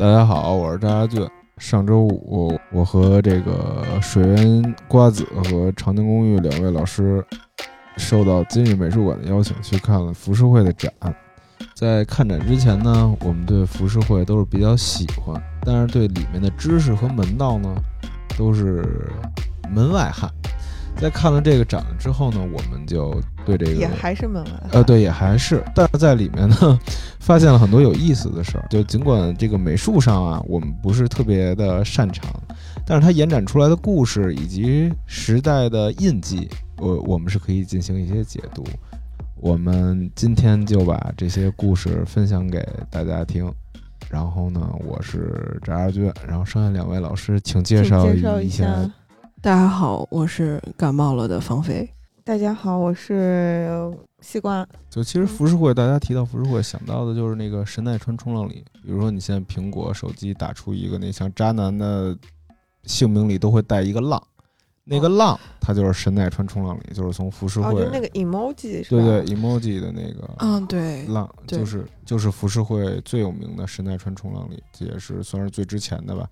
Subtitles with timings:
[0.00, 1.28] 大家好，我是张家俊。
[1.58, 7.22] 上周五，我和这个水源瓜子和长宁公寓两位老师，
[7.98, 10.90] 受到今日美术馆的邀请，去看了浮世绘的展。
[11.74, 17.68] 在看展之前呢，我们对浮世绘都是比较喜欢，但是对里面的知识和门道呢，
[18.38, 18.82] 都是
[19.68, 20.30] 门外汉。
[20.96, 23.14] 在看了这个展之后呢，我们就
[23.46, 26.78] 对这个也还是门外汉，呃，对，也还是，但是在里面呢，
[27.20, 28.66] 发现了很多有意思的事儿。
[28.68, 32.30] 就尽管这个美术上啊，我们不是特别的擅长，
[32.84, 38.64] 但是它延展出来的故事以及时代的印记，我我们是可以进行一些解读。
[39.36, 43.50] 我们今天就把这些故事分享给大家听。
[44.10, 48.06] 然后呢，我是翟亚军，然后剩下两位老师，请介绍
[48.40, 48.90] 一下。
[49.42, 51.88] 大家好，我是感冒了的芳菲。
[52.22, 53.90] 大家好，我是
[54.20, 54.68] 西瓜。
[54.90, 58.62] 就其实浮世绘，大家提到浮世绘，想到的就是那个神奈川冲浪里。
[58.84, 62.14] 比如说，你现在苹果手机打出一个那像渣男的
[62.82, 64.22] 姓名里都会带一个浪，
[64.84, 76.28] 那个浪它就是神奈川冲浪里，就是从浮世绘那个 emoji 对对 emoji 的那个嗯对浪，就是就是浮世绘最有名的神奈川冲浪里，这也是算是最值钱的吧。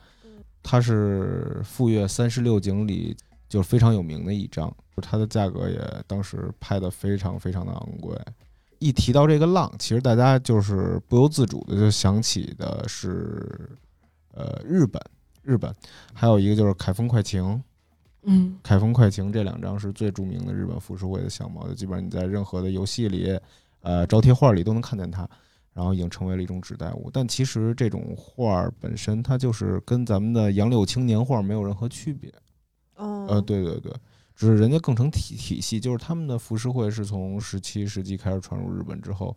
[0.62, 3.16] 它是富岳三十六景里
[3.48, 8.14] 就是非常有名的一张，它的价格也当时拍的非常非常的昂贵。
[8.78, 13.70] 一提到这个浪，其实大家就是不由自主的就想起的是，
[14.32, 15.02] 呃，日本，
[15.42, 15.74] 日本，
[16.12, 17.60] 还有一个就是凯风快晴，
[18.22, 23.36] 嗯，凯风快晴这两张是最著名的日本浮世绘的相貌，就基本上你在任何的游戏里，
[23.80, 25.28] 呃，招贴画里都能看见它。
[25.78, 32.28] 然后已经成为了一种指代物，但其实这种画儿本身，它就是跟咱们的杨柳青年画没有任何区别。
[32.96, 33.92] 哦，呃，对对对，
[34.34, 39.36] 只是人家更成体体系，就是他们的浮世绘是从十七世纪开始传入日本之后，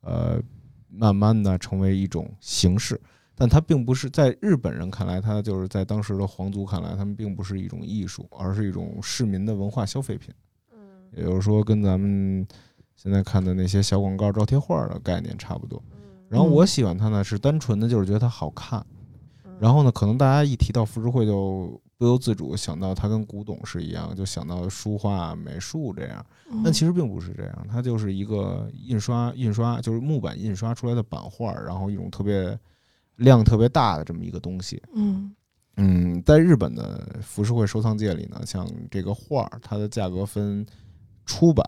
[0.00, 0.40] 呃，
[0.88, 2.98] 慢慢的成为一种形式，
[3.34, 10.32] 但它并不是在日本人看来，它就是在当时的皇族看来，他们并不是一种艺术，而是一种市民的文化消费品。
[10.72, 10.78] 嗯，
[11.14, 12.48] 也就是说，跟咱们。
[12.96, 15.82] 现在看的那些小广告、招贴画的概念差不多。
[16.28, 18.84] 然后我喜欢它呢，是单纯的就是觉得它好看。
[19.58, 26.24] 然后呢，可能大家一提到浮世绘，就不由自主想到它跟古董是一样，就想到书画、美术这样。
[26.64, 32.58] 但其实并不是这样，它就是一个印刷、印刷，就是木板印刷出来的版画，然后一种特别
[33.16, 34.82] 量特别大的这么一个东西。
[34.94, 35.32] 嗯
[35.76, 40.66] 嗯，在日本的浮世绘收藏界里呢，像这个画儿，它的价格分
[41.24, 41.64] 出版。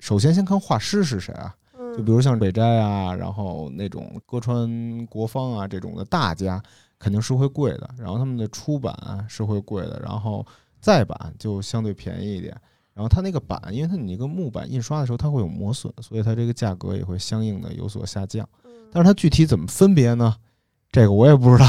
[0.00, 1.54] 首先，先看画师是谁啊？
[1.96, 6.62] 就比如像北斋啊，然后那种歌川国芳啊这种的大家，
[6.98, 7.90] 肯定是会贵的。
[7.98, 8.94] 然后他们的出版
[9.28, 10.46] 是会贵的，然后
[10.80, 12.56] 再版就相对便宜一点。
[12.94, 18.48] 然后它那个版，因为它你一个木板印刷的时候，它会有磨损，所以它这个价格也会相应的有所下降。
[18.92, 20.34] 但是它具体怎么分别呢？
[20.90, 21.66] 这个我也不知道。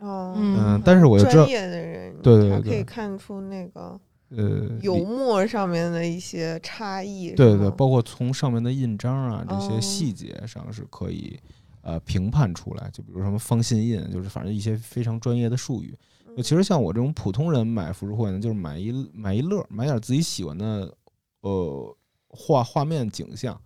[0.00, 3.98] 哦，嗯，但是我就知道，专业的人对对对，可以看出那个。
[4.30, 11.38] 呃，油墨上面的一些差异，对对对，包括从上面的印章啊这些细节上是可以
[11.82, 12.90] 呃评判出来。
[12.92, 15.96] 就比如什么方信印，就是反正一些非常专业的术语。
[16.42, 20.92] 其实像我这种普通人买浮世绘呢，就是买一买一乐，买点自己喜欢的
[21.40, 21.96] 呃
[22.28, 23.58] 画画面景象。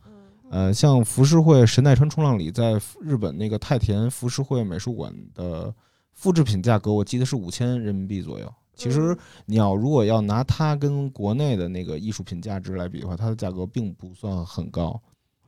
[0.50, 5.72] 呃，像浮世绘神奈川冲浪里，在日本那个太田浮世绘美术馆的
[6.12, 8.52] 复制品价格，我记得是五千人民币左右。
[8.80, 9.14] 其实
[9.44, 14.98] 你要如果要拿它跟国内的那个艺术品价值来比的话，它的价格并不算很高。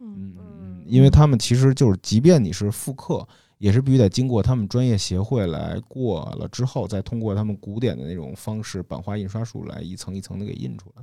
[0.00, 3.26] 嗯嗯，因为他们其实就是，即便你是复刻，
[3.56, 11.02] 也是必须得经过他们专业协会来过了之后，再通过他们古典的那种方式版画印刷术来一层一层的给印出来。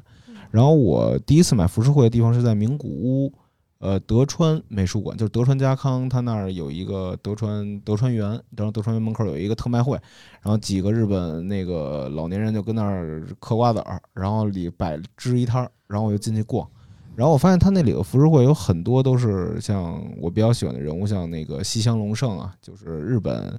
[0.52, 3.34] 然后我第一次买浮世绘的地方是在名古屋。
[3.80, 9.98] 呃，德川美术馆就是德川家康，他那儿有一个德川德川园，然后德川园门口有一个特卖会，
[10.42, 16.68] 然后几个日本那个老年人就跟那儿嗑瓜子儿，然后里摆支一摊儿，然后我就进去逛，
[17.16, 23.58] 然后我发现他那里的浮世绘有很多都是像我比较喜欢的人物，像那个西乡隆盛啊，就是日本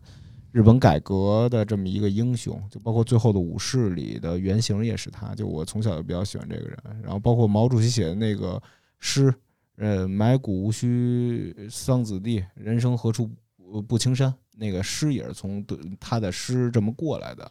[0.53, 8.61] 日本改革的这么一个英雄，就包括最后的武士里的原型也是他，就我从小就比较喜欢这个人，然后包括毛主席写的那个
[8.99, 9.35] 诗。
[9.81, 13.31] 呃，埋骨无须桑梓地，人生何处
[13.89, 14.33] 不青山。
[14.59, 15.65] 那个诗也是从
[15.99, 17.51] 他的诗这么过来的。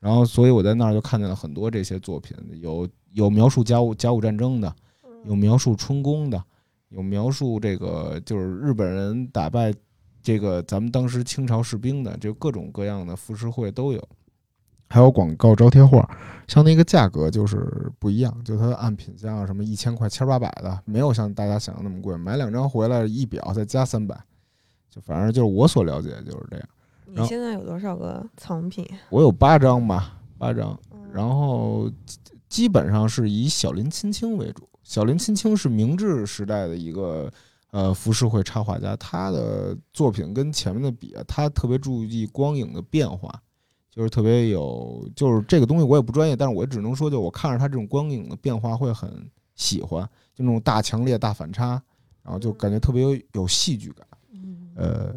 [0.00, 4.74] 然后，所以我在那儿就看见了很多这些作品，有有描述甲午甲午战争的，
[5.24, 6.44] 有描述春宫的，
[6.88, 9.72] 有描述这个就是日本人打败
[10.20, 14.08] 这个咱们当时清朝士兵的，就各种各样的浮世绘都有。
[14.92, 16.06] 还有广告招贴画，
[16.46, 22.14] 像那个价格就是不一样，就它按品相什么一千块、千八百的，没有像大家想的那么贵。
[22.18, 24.14] 买两张回来一表再加三百，
[24.90, 26.68] 就反正就是我所了解就是这样。
[27.06, 28.86] 你现在有多少个藏品？
[29.08, 32.18] 我有八张吧，八张，嗯然后基
[32.48, 34.68] 基本上是以小林亲清为主。
[34.82, 37.30] 小林亲清是明治时代的一个
[37.70, 43.42] 呃浮世绘插画家，他的作品跟前面的比啊，他特别注意光影的变化，
[43.94, 50.02] 就是特别有，就是这个东西我也不专业，但是我只能说，就我看着它这种光影的变化会很喜欢，
[50.34, 51.80] 就那种大强烈、大反差，
[52.22, 54.06] 然后就感觉特别有有戏剧感。
[54.32, 55.14] 嗯呃，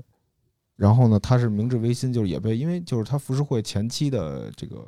[0.75, 4.85] 然后呢，它是明治维新，就是也被因为就是它浮世绘前期的这个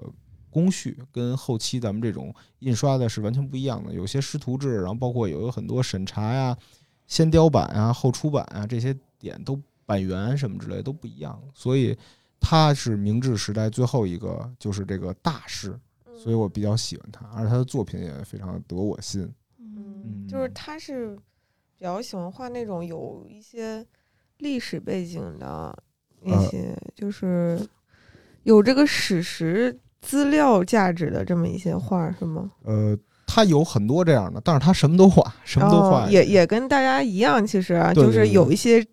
[0.50, 6.58] 工序跟后期咱们这种印刷的是完全不一样的，有些师徒制，然后包括有有很多审查呀、
[7.06, 11.98] 先雕版啊、后出版啊这些点都版源什么之类都不一样，所以
[12.40, 15.78] 他是明治时代最后一个就是这个大师，
[16.16, 19.30] 所以我比较喜欢他，而且他的作品也非常得我心。
[19.60, 21.16] 嗯，就是他是
[21.78, 23.86] 比较喜欢画那种有一些
[24.38, 25.78] 历史背景的
[26.22, 26.48] 那呃。
[26.48, 27.60] 些，就是
[28.44, 32.50] 有这个史实资料价值的这么一些画，是吗？
[32.64, 36.48] 呃，他有很多这样的，但是他什么都画，什么都画，哦也也。
[36.48, 38.86] 跟大家一样，其实啊就是有一些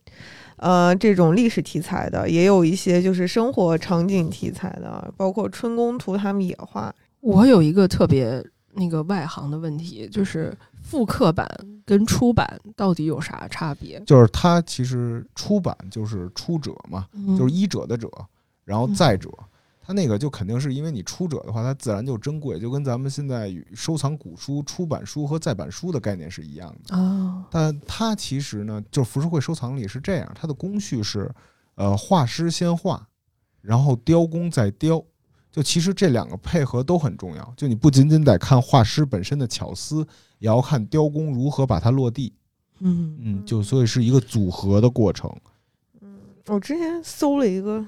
[0.57, 6.95] 呃这种历史题材的，也有一些就是生活场景题材的，包括春宫图他们也画。
[7.21, 11.49] 我有一个特别那个外行的问题，就是复刻版
[11.87, 13.99] 跟出版到底有啥差别？
[14.07, 18.11] 就是它其实出版就是出者嘛，嗯就是医者的者，
[18.65, 19.31] 然后再者，
[19.87, 26.97] 他那个就肯定是因为你出者的话，它自然就珍贵，就跟咱们现在收藏古书、出版书和再版书的概念是一样的。
[26.97, 31.31] 啊，但它其实呢，就是浮世绘收藏里是这样，它的工序是，
[31.75, 33.07] 呃，画师先画，
[33.61, 35.05] 然后雕工再雕。
[35.53, 40.05] 就其实这两个配合都很重要，就你不仅仅得看画师本身的巧思，
[40.39, 42.33] 也要看雕工如何把它落地。
[42.81, 45.31] 嗯嗯，就所以是一个组合的过程。
[46.01, 47.87] 嗯我之前搜了一个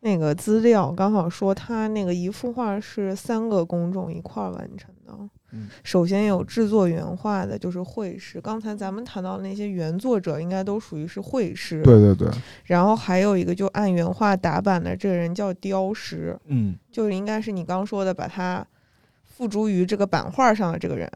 [0.00, 5.12] 那个资料，刚好说他那个一幅画是三个工种一块儿完成的。
[5.52, 8.40] 嗯首先有制作原画的，就是绘师。
[8.40, 11.82] 刚才咱们谈到的那些原作者，应该都属于是绘师。。
[11.82, 12.28] 对对对，
[12.64, 18.64] 然后还有一个就按原画打版的这个人叫雕师，嗯，就应该是你刚说的把它
[19.24, 21.10] 付诸于这个版画上的这个人。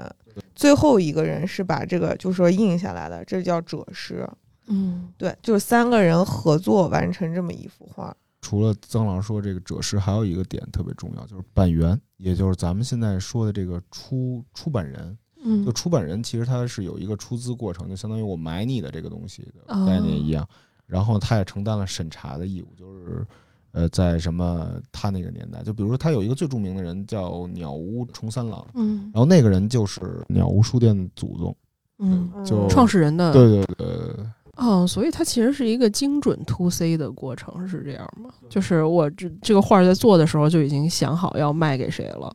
[0.57, 4.29] 最后一个人是把这个就是说印下来的，这叫赭师。
[4.67, 8.13] 嗯对，就是三个人合作完成这么一幅画。
[8.45, 15.17] 除了曾老师说这个赭石，还有一个点特别重要，就是版源，也就是咱们现在说的这个出出版人。
[15.47, 20.47] 嗯就出版人其实他是有一个出资过程，就相当于我买你的这个东西的哦概念一样。
[20.87, 23.27] 然后他也承担了审查的义务，就是
[23.73, 31.57] 呃，在什么他那个年代，就比如说他有一个最著名的人叫鸟屋重三郎，嗯然后那个人就是鸟屋书店的祖宗。
[31.99, 38.31] 嗯，就创始人的对对对对对，哦，所以它其实是一个精准 to C 的过程，是这样吗？
[38.49, 42.33] 就是我这这个画儿在做的时候就已经想好要卖给谁了，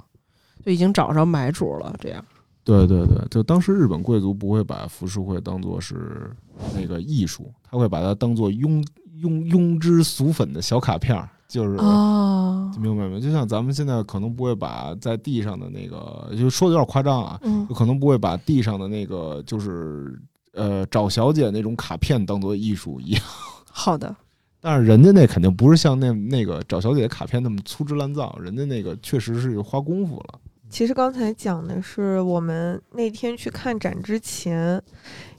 [0.66, 2.24] 就已经找着买主了，这样。
[2.64, 6.30] 对对对，就当时日本贵族不会把浮世绘当做是
[6.76, 8.86] 那个艺术，他会把它当做庸
[9.24, 11.78] 庸庸脂俗粉的小卡片儿，就是。
[11.78, 13.20] 哦，明白没？
[13.20, 20.22] 就像咱们现在可能不会把在地上的那个，就说的有点夸张啊，嗯就可能不会把地上的那个就是
[20.54, 23.24] 呃找小姐那种卡片当做艺术一样。
[23.72, 24.16] 好的，
[24.60, 30.40] 但是人家那肯定不是像那那个找小姐的卡片那么粗制滥造，人家那个确实是花功夫了。
[30.70, 34.80] 其实刚才讲的是我们那天去看展之前，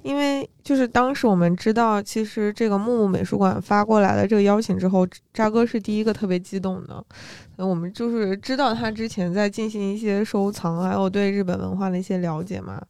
[0.02, 7.04] 因为就是当时我们知道，其实这个木木美术馆发过来的这个邀请之后，渣哥是第一个特别激动的。
[7.54, 12.82] 呃我们就是知道他之前在进行一些收藏，还有对日本文化的一些了解嘛。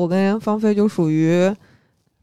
[0.00, 1.54] 我跟芳菲就属于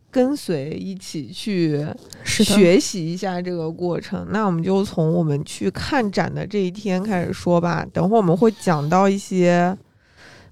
[0.10, 1.86] 跟随一起去，
[2.24, 4.26] 学习一下这个过程。
[4.32, 7.86] 那我们就从我们去看展的这一天开始说吧。
[7.94, 9.78] 等会儿我们会讲到一些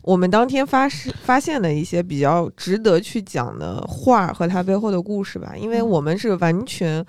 [0.01, 5.53] 我们当天发是发现的一些比较值得去讲的画和它背后的故事吧。
[5.57, 7.03] 因为嗯我们是完全。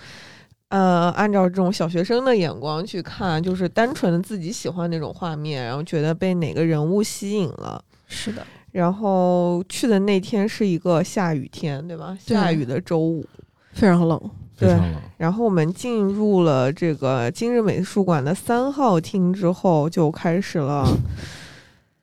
[0.68, 8.44] 呃，按照这种小学生的眼光去看，就是单纯的自己喜欢那种画面，然后觉得被哪个人物吸引了，是的，
[8.76, 12.14] 然后去的那天是一个下雨天，对吧？
[12.20, 13.24] 下雨的周五，
[13.72, 14.20] 非常冷。
[14.58, 15.00] 对非常冷。
[15.16, 20.86] 然后我们进入了这个今日美术馆的三号厅之后，就开始了。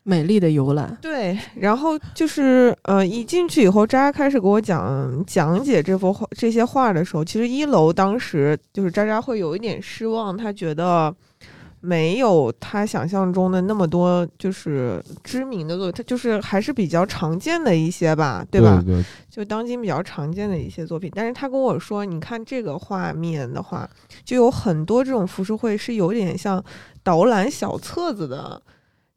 [0.06, 11.16] 美丽的游览，对，然后就是呃，一进去以后，渣渣开始给我讲讲解这幅画这些画的时候，其实一楼当时就是渣渣会有一点失望，他觉得
[11.86, 18.82] 没有他想象中的那么多，就是知名的作品，他就是还是比较常见的一些吧，对吧？
[18.86, 21.12] 对，就当今比较常见的一些作品。
[21.14, 23.90] 但是他跟我说，你看这个画面的话，
[24.24, 26.64] 就有很多这种浮世绘是有点像
[27.04, 28.62] 导览小册子的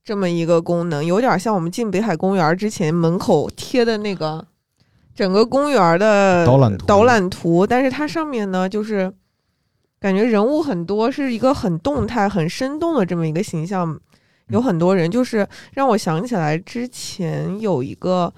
[0.02, 4.44] 这么一个功能，有点像我们进北海公园之前门口贴的那个
[5.14, 9.12] 整个公园的导览图导览图，但是它上面呢，就是
[9.98, 13.98] 感觉人物很多，是一个很动态、很生动的这么一个形象。
[14.48, 18.32] 有很多人，就是让我想起来之前有一个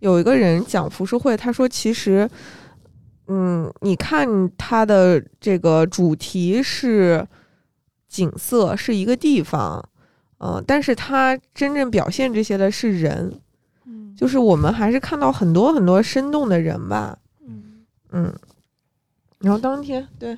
[0.00, 2.28] 有一个人讲浮世绘，他说其实，
[3.28, 7.24] 嗯，你看他的这个主题是
[8.08, 9.88] 景色，是一个地方，
[10.38, 13.40] 嗯、但是他真正表现这些的是人，
[13.84, 17.84] 嗯就是我们还是看到很多很多生动的人吧，嗯。
[18.10, 18.34] 嗯。
[19.38, 20.36] 然后当天对，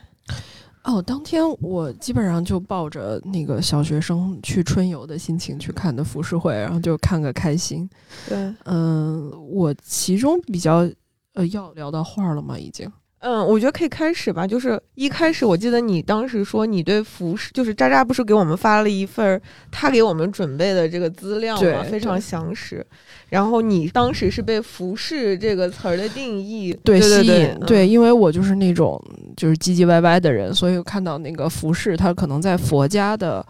[0.84, 7.88] 哦，当天我基本上就抱着那个小学生去春游的心情去看的浮世绘，然后就看个开心。
[8.26, 10.88] 对，嗯，我其中比较
[11.34, 12.58] 呃要聊到画了吗？
[12.58, 12.90] 已经。
[13.20, 14.46] 嗯，我觉得可以开始吧。
[14.46, 22.84] 就是一开始，我记得你当时说你对服饰，就是渣渣不是给我们发了一份儿他给我们准备的这个资料嘛，非常详实。
[23.30, 29.02] 然后你当时是被服饰这个词儿的定义对吸引，对因为我就是那种
[29.36, 33.44] 就是唧唧歪歪的人，所以看到那个服饰，它可能在佛家的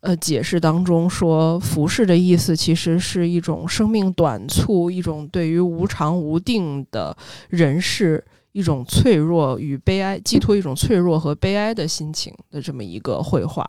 [0.00, 7.16] 呃解释当中说，服饰的意思其实是一种生命短促，一种对于无常无定的
[7.50, 13.68] 人世一种脆弱与悲哀，寄托一种脆弱和悲哀的心情的这么一个绘画。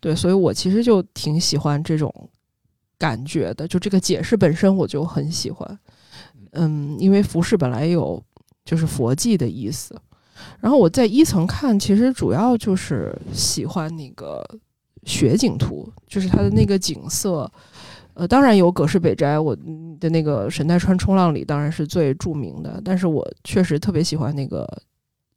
[0.00, 2.12] 对，所以我其实就挺喜欢这种
[2.98, 5.78] 感觉的，就这个解释本身我就很喜欢。
[6.52, 8.22] 嗯，因为服饰本来有
[8.64, 9.98] 就是佛迹的意思，
[10.60, 14.46] 然后我在一层看，其实主要就是喜欢那个
[15.04, 17.50] 雪景图，就是它的那个景色。
[18.14, 24.66] 呃，当然有葛饰北斋，我嗯的那个神奈川冲浪里当然是最著名的，但是我确实特别喜欢那个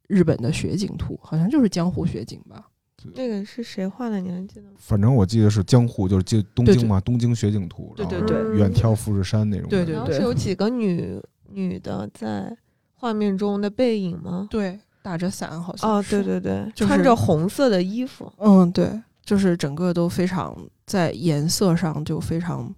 [0.08, 2.66] 日本的雪景图，好像就是江户雪景吧。
[3.14, 4.18] 那个是谁画的？
[4.18, 4.70] 你还记得吗？
[4.78, 9.84] 反正我记得是江户，就是记东京嘛，东京雪景图，对对对远眺富士山那种对。
[9.84, 12.56] 对对然后是有几个女女的在
[12.94, 14.48] 画面中的背影吗？
[14.50, 18.32] 对，打着伞好像哦，是对对对，就是穿着红色的衣服。
[18.38, 20.56] 嗯，对，就是整个都非常
[20.86, 22.74] 在颜色上就非常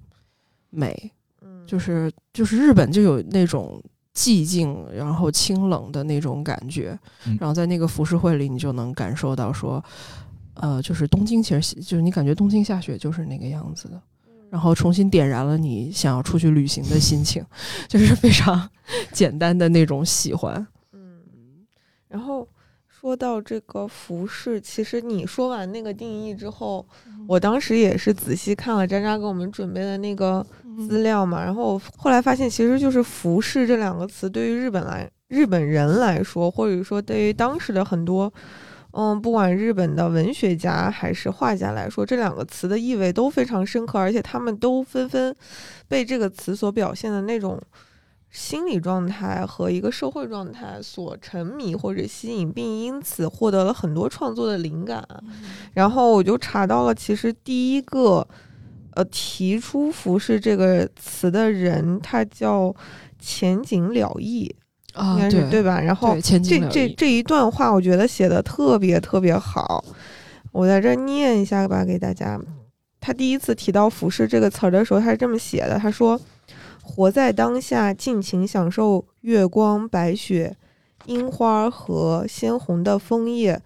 [0.71, 1.13] 美，
[1.43, 3.81] 嗯，就是就是日本就有那种
[4.15, 9.85] 寂静然后清冷的那种感觉，嗯然后在那个浮世绘里你就能感受到说，
[10.55, 14.03] 呃，就是东京其实就是你感觉东京下雪就是那个样子的。
[14.51, 17.45] 然后重新点燃了你想要出去旅行的心情，
[17.87, 18.67] 就是非常
[19.13, 20.67] 简单的那种喜欢。
[20.93, 21.21] 嗯，
[22.09, 22.49] 然后
[23.01, 26.85] 说到这个服饰，其实你说完那个定义之后，
[27.29, 30.45] 我当时也是仔细看了渣渣给我们准备的那个
[30.89, 38.33] 资料嘛，然后后来发现，其实就是服饰这两个词对于日本来日本人来说，或者说对于当时的很多。
[38.93, 45.33] 嗯，不管日本的文学家还是画家来说，这两个词的意味都非常深刻，而且他们都纷纷
[45.87, 47.61] 被这个词所表现的那种
[48.31, 55.03] 心理状态和一个社会状态所沉迷或者吸引，并因此获得了很多创作的灵感。
[55.73, 58.27] 然后我就查到了，其实第一个
[58.93, 62.75] 呃提出“服饰”这个词的人，他叫
[63.19, 64.55] 前景了义，
[64.93, 65.81] 啊，应该是对对吧？
[65.81, 69.83] 然后这这这一段话，我觉得写的特别特别好，
[70.53, 72.39] 我在这儿念一下吧，给大家。
[73.01, 76.21] 他第一次提到“服饰”这个词儿的时候，他是这么写的：他说，
[76.89, 80.57] 活在当下，尽情享受月光、白雪、
[81.05, 83.63] 樱花和鲜红的枫叶，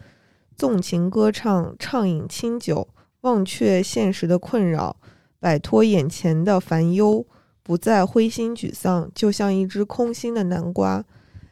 [0.56, 2.88] 纵情歌唱，畅饮清酒，
[3.20, 4.96] 忘却现实的困扰，
[5.38, 7.24] 摆脱眼前的烦忧，
[7.62, 11.04] 不再灰心沮丧，就像一只空心的南瓜。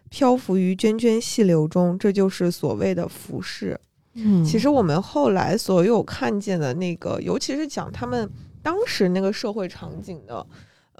[0.09, 3.81] 漂浮于涓涓细流中，这就是所谓的浮世。
[4.15, 8.29] 嗯，其实我们后来所有看见的那个，尤其是讲他们
[8.61, 10.45] 当时那个社会场景的，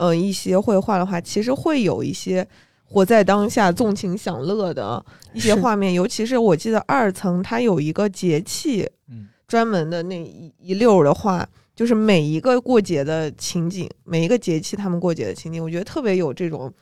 [0.01, 2.47] 呃，一些绘画的话，其实会有一些
[2.85, 5.05] 活在当下、纵情享乐的
[5.35, 5.93] 一些画面。
[5.93, 16.73] 尤其是我记得二层它有一个节气嗯专门的那一一溜儿的画，就是每一个过节的情景，每一个节气他们过节的情景，我觉得特别有这种，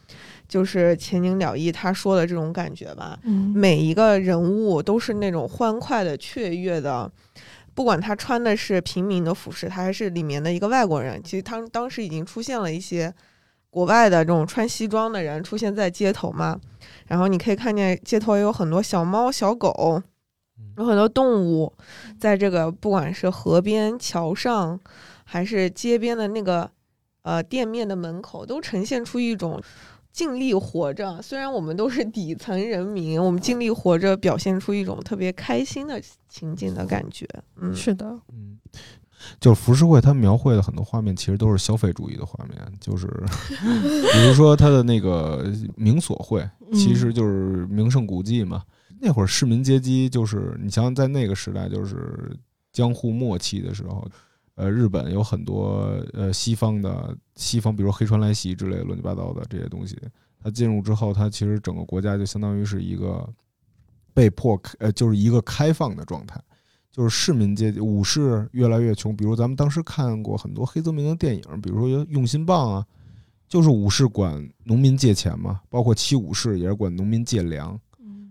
[0.46, 3.18] 就是前景了意他说的这种感觉吧。
[3.24, 7.10] 嗯每一个人物都是那种欢快的、雀跃的，
[7.78, 11.22] 不管他穿的是平民的服饰，他还是里面的一个外国人。
[11.22, 13.14] 其实他当时已经出现了一些
[13.70, 16.58] 国外的这种穿西装的人出现在街头嘛，
[17.06, 20.02] 然后你可以看见街头也有很多小猫、小狗，
[20.76, 21.72] 有很多动物
[22.18, 24.80] 在这个不管是河边、桥上，
[25.22, 26.68] 还是街边的那个
[27.22, 29.62] 呃店面的门口，都呈现出一种
[30.12, 31.20] 尽力活着。
[31.22, 37.26] 虽然我们都是底层人民，我们尽力活着，表现出一种特别开心的情景的感觉。
[37.56, 38.58] 嗯，是的，嗯，
[39.40, 43.06] 就是浮世绘，它描绘的很多画面其实都是消费主义的画面，就是
[44.12, 45.44] 比如说它的那个
[45.76, 48.62] 名所绘，其实就是名胜古迹嘛。
[49.00, 52.36] 那会儿市民阶级就是你想想，在那个时代，就是
[52.72, 54.04] 江户末期的时候，
[54.58, 59.96] 呃，日本有很多呃西方的西方，比如黑川来袭之类乱七八糟的这些东西，
[60.42, 63.24] 它进入之后，它其实整个国家就相当于是一个
[64.12, 66.42] 被迫呃，就是一个开放的状态。
[66.90, 72.84] 就是市民阶级武士越来越穷，比如咱们当时看过很多黑泽明的电影，比如说《用心棒》啊，
[73.46, 77.78] 就是武士管农民借钱嘛，包括七武士也是管农民借粮。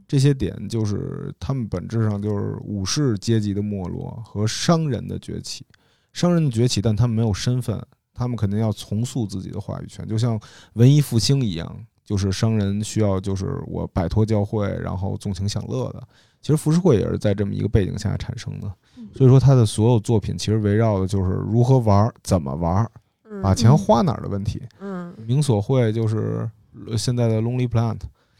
[0.05, 5.65] 这些点就是他们本质上就是武士阶级的没落和商人的崛起。
[6.13, 7.79] 商人的崛起，但他们没有身份，
[8.13, 10.39] 他们肯定要重塑自己的话语权，就像
[10.73, 16.01] 文艺复兴一样，就是商人需要就是我摆脱教会，然后纵情享乐的。
[16.41, 18.71] 其实浮世绘也是在这么一个背景下产生的，
[19.13, 22.89] 所以说他的所有作品其实围绕的就是如何玩，怎么玩，
[23.41, 24.61] 把钱花哪儿的问题。
[24.79, 26.49] 嗯，明所绘就是
[26.97, 27.99] 现在的 Lonely Planet。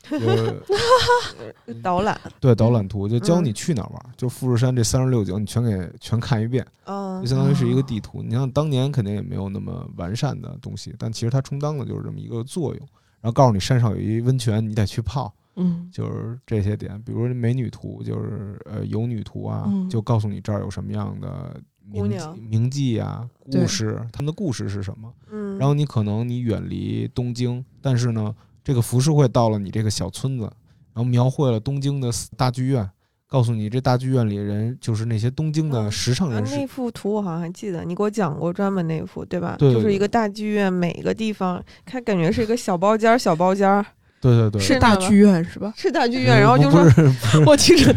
[0.19, 0.63] 就是
[1.81, 8.21] 导览，对导览图就教你去哪儿玩，就富士山这三十六景你全给全看一遍，嗯，就相当于是一个地图。
[8.23, 12.87] 你像当年肯定也没有那么完善的东西，但其实它充当的就是这么一个作用，
[13.21, 22.07] 然后告诉你山上有一温泉，你得去泡，嗯，就是这些点，比如美女图，就是呃游女图啊，就告诉你这儿有什么样的名
[22.49, 28.33] 名妓啊，故事，他们的故事是什么，嗯，然后你可能你远离东京，但是呢。
[28.67, 30.43] 这个浮世绘到了你这个小村子，
[30.93, 32.85] 然后描绘了东京的大剧院，
[33.25, 36.53] 告诉你这大剧院里人就是那些东京的时尚人士。
[36.57, 39.55] 那幅图我好像还记得，你给我讲过专门那幅，对吧？
[39.57, 43.85] 对，就是一个大剧院，每个地方它感觉是一个小包间儿，小包间儿。
[44.19, 45.73] 对对对，是大剧院是吧？
[45.77, 46.83] 是大剧院，然后就说，
[47.47, 47.95] 我听着，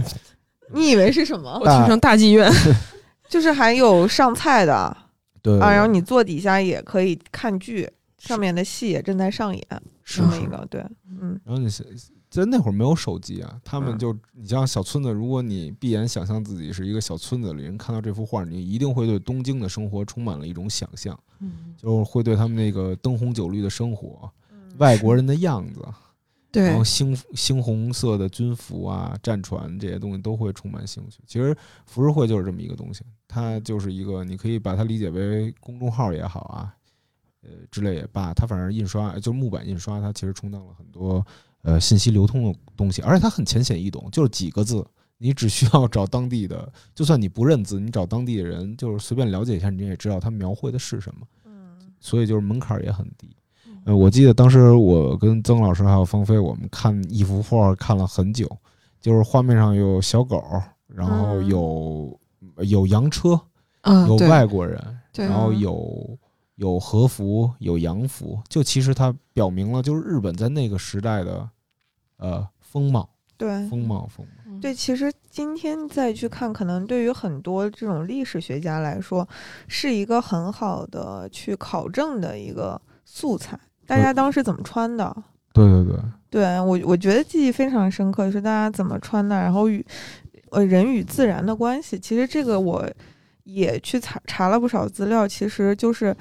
[0.72, 1.58] 你以为是什么？
[1.60, 2.48] 我听成大剧院，
[3.28, 4.96] 就是还有上菜的，
[5.42, 7.90] 对啊，然后你坐底下也可以看剧。
[8.20, 9.66] 上面的戏也正在上演，
[10.10, 11.40] 是那个对，嗯。
[11.44, 11.68] 然后你
[12.28, 24.30] 在那会儿没有手机啊，他们就你像小村子，如果你闭眼想象自己是一个小村子里人，看到这幅画，你一定会对东京的生活充满了一种想象，嗯，就会对他们那个灯红酒绿的生活，
[24.78, 25.84] 外国人的样子，
[26.52, 31.18] 对，然后猩猩红色的军服啊，战船这些东西都会充满兴趣。
[31.26, 36.74] 其实浮世绘就是这么一个东西，它就是一个你可以把它理解为公众号也好啊。
[37.42, 41.24] 呃，之类也罢，它反正印刷就是木板印刷，它其实充当了很多
[41.62, 51.26] 呃信息流通的东西，而且它很浅显易懂，就是几个字，你只需要找当地的，就算你不认字，你找当地的人，就是随便了解一下，你也知道它描绘的是什么。
[51.46, 53.34] 嗯，所以就是门槛也很低。
[53.86, 58.46] 呃，我记得当时我跟曾老师还有方飞，我们看一幅画看了很久，
[59.00, 60.44] 就是画面上有小狗，
[60.86, 62.20] 然后有
[62.58, 63.40] 有洋车，
[64.06, 66.18] 有外国人，然后有。
[66.60, 71.48] 有和服，有洋服，就其实它表明了，就是日本在那个时代的，
[72.18, 74.74] 呃，风貌，对，风貌，风貌，对。
[74.74, 79.26] 其实今天再去看，可能对于很多这种历史学家来说，
[79.68, 83.58] 是一个很好的去考证的一个素材。
[83.86, 85.16] 大家当时怎么穿的？
[85.54, 89.82] 对对对，对我我觉得记忆非常深刻，就是大家怎么穿的，然后与
[90.50, 91.98] 呃人与自然的关系。
[91.98, 92.86] 其实这个我
[93.44, 96.14] 也去查查了不少资料，其实就是。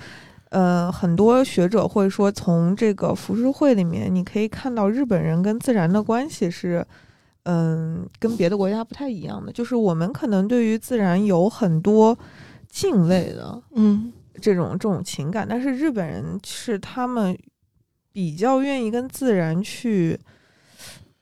[0.49, 6.83] 呃，很多学者会说，从这个浮世绘里面，你可以看到日本人跟自然的关系是，
[7.43, 9.51] 嗯，跟别的国家不太一样的。
[9.51, 12.17] 就是我们可能对于自然有很多
[12.67, 17.37] 敬畏的，嗯，这种这种情感，但是日本人是他们
[18.11, 20.19] 比较愿意跟自然去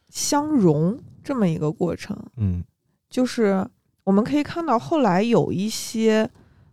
[0.07, 2.17] 相融这么一个过程。
[2.37, 2.63] 嗯，
[3.09, 3.67] 就是
[4.05, 6.29] 我们可以看到后来有一些。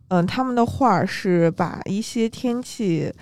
[0.09, 3.13] 嗯，他们的画是把一些天气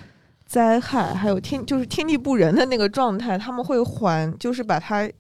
[0.45, 5.11] 灾害，还有天就是天地不仁的那个状态，他们会还，就是把它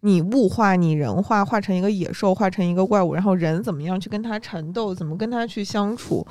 [0.00, 6.26] 你物化、你人化，化成一个野兽，化成一个怪物，然后人怎么样去跟他缠斗，怎么跟他去相处，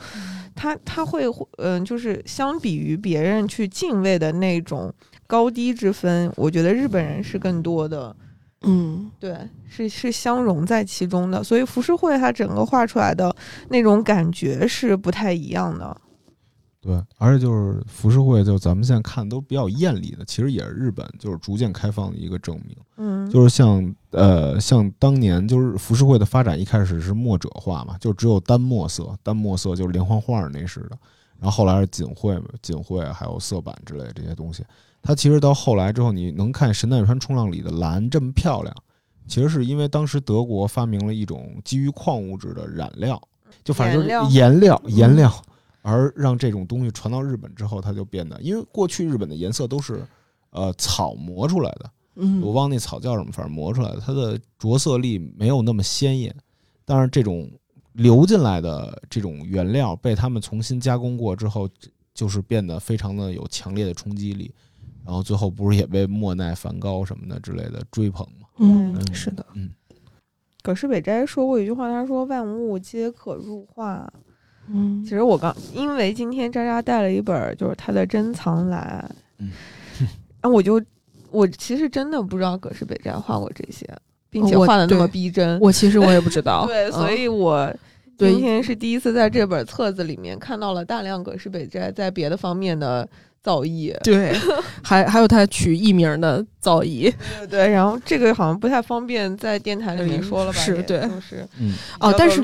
[0.56, 1.24] 他他会
[1.58, 4.94] 嗯，就是相比于别人去敬畏的那种
[5.26, 8.16] 高低之分，我觉得日本人是更多的。
[8.64, 13.36] 嗯，对，是是相融在其中的，所以浮世绘它整个画出来的
[13.70, 15.96] 那种感觉是不太一样的。
[16.80, 22.76] 对，而且就是浮世绘，就咱们现在看都比较艳丽的，其实也是日本就是逐渐开放的一个证明。
[22.98, 30.98] 嗯，就是像呃，像当年就是浮世绘的发展，一开始是墨者画嘛，就只有单墨色，单墨色就是连环画那式的。
[31.40, 34.64] 然后后来是锦绘、锦绘还有色板之类的这些东西。
[35.04, 38.74] 它其实到后来之后，你能看神奈川冲浪里的蓝这么漂亮，
[39.28, 43.22] 其实是因为当时德国发明了一种基于矿物质的染料，
[43.66, 45.30] 就反正就是颜料颜料，
[45.82, 50.02] 而让这种东西传到日本之后，它就变得，因为过去日本的颜色都是
[50.52, 51.92] 呃草磨出来的。
[52.16, 56.34] 嗯，我忘那草叫什么，反正磨出来的，它的着色力没有那么鲜艳。
[56.86, 57.52] 但是这种
[57.94, 61.68] 流进来的这种原料被他们重新加工过之后，
[62.14, 64.54] 就是变得非常的有强烈的冲击力。
[65.06, 68.48] 然后最后不是也被莫奈、梵高什么的之类的追捧吗？
[68.60, 69.14] 嗯，嗯。
[69.14, 69.70] 是的，嗯，
[70.62, 74.12] 葛饰北斋说过一句话，他说：“万物皆可入画。”
[74.70, 75.04] 嗯。
[75.04, 79.04] 其实我刚因为今天渣渣带了一本儿就是他的珍藏来，
[79.40, 79.52] 嗯，
[80.42, 80.82] 然后我就
[81.32, 83.86] 我其实真的不知道葛饰北斋画过这些，
[84.30, 85.60] 并且画的那么逼真。
[85.60, 87.22] 我其实我也不知道， 对，所嗯。
[87.22, 87.76] 以我
[88.18, 88.32] 对。
[88.32, 93.06] 今天是第一次在这本册子里面看到了大量葛饰北斋在别的方面的
[93.44, 93.96] 造诣。
[94.04, 94.34] 对，
[94.82, 100.60] 还还有他取艺名的造诣对对，然后这个好像不太方便在电台里面嗯说了吧？
[100.60, 102.42] 是对就是嗯哦，但是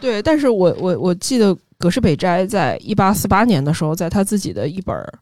[0.00, 5.12] 对，但是我我我记得葛饰北斋在一八四八年的时候，在他自己的一本儿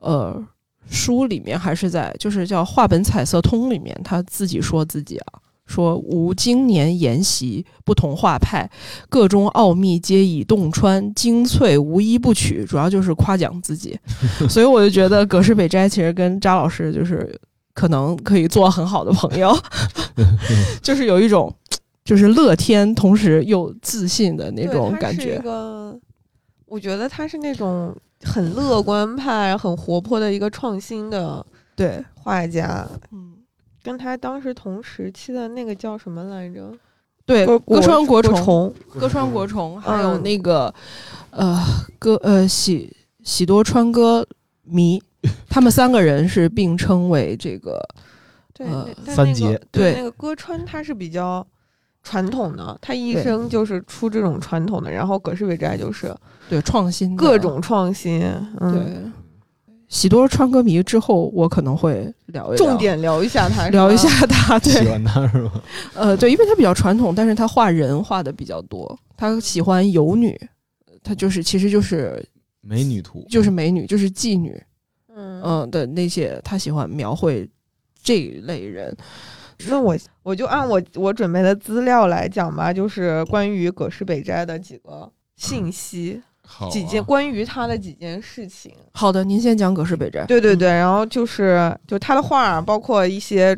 [0.00, 0.40] 呃
[0.88, 5.40] 书里面，还是在就是叫《画本彩色通》里面，他自己说自己啊。
[5.66, 8.70] 说吾经年研习不同画派，
[9.08, 13.98] 各中奥秘皆已洞穿，精粹无一不取，主要就是夸奖自己。
[14.48, 17.38] 所以我就觉得葛饰北斋其实跟扎老师就是
[17.74, 19.52] 可能可以做很好的朋友，
[20.80, 21.52] 就是有一种
[22.04, 25.38] 就是乐天，同时又自信的那对种他是一感觉。
[25.40, 25.98] 个，
[26.66, 32.88] 我觉得他是那种很乐观派、很活泼的一个创新的对，画家。
[33.12, 33.34] 嗯，
[33.86, 36.74] 跟他当时同时期的那个叫什么来着？
[37.24, 40.74] 对，歌歌川国国虫，虫，歌川国虫，还有嗯那个
[41.30, 41.56] 呃
[42.00, 44.26] 歌呃喜喜多川歌
[44.64, 45.00] 迷，
[45.48, 47.80] 他们三个人是并称为这个
[48.52, 51.46] 对，呃那个三杰对那个歌川他是比较
[52.02, 56.12] 传统的，他一生就是出这种传统的，然后葛饰北斋就是
[56.48, 58.20] 对创新各种创新，
[58.58, 59.12] 嗯，对。
[59.88, 62.66] 喜多川歌迷之后，我可能会聊一聊。
[62.66, 64.72] 重点聊一下他，聊一下他，对。
[64.72, 65.62] 喜对，欢他是吗？
[65.94, 70.38] 呃，对，因为他比较传统，但是他画人画的比较多，他喜欢游女，
[71.02, 72.22] 他就是其实就是
[72.60, 74.62] 美女图就是美女，就是妓女，
[75.14, 75.40] 嗯。
[75.42, 77.48] 嗯的那些，他喜欢描绘
[78.02, 78.94] 这一类人。
[79.68, 86.20] 那我我就按我我准备的资料来讲吧，就是关于葛饰北斋的几个信息，
[86.70, 88.72] 几件关于他的几件事情。
[88.92, 90.20] 好的，您先讲葛饰北斋。
[90.24, 93.56] 嗯对对对，然后就是就他的画儿，包括一些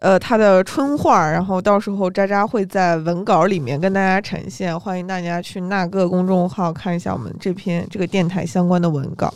[0.00, 9.32] 呃他的春画儿，然后到时候渣渣会在文稿里面跟大家呈现，欢迎大家去那个公众号看一下我们这篇这个电台相关的文稿。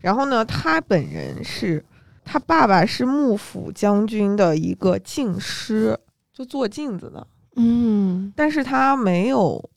[0.00, 1.84] 然后呢，他本人是
[2.24, 5.98] 他爸爸是幕府将军的一个镜师，
[6.32, 9.70] 就做镜子的，嗯但是他没有。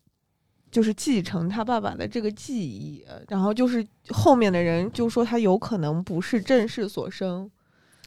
[0.76, 7.50] 就是继承他爸爸的这个记忆，然后就是后面的人就说他有可能不是正室所生，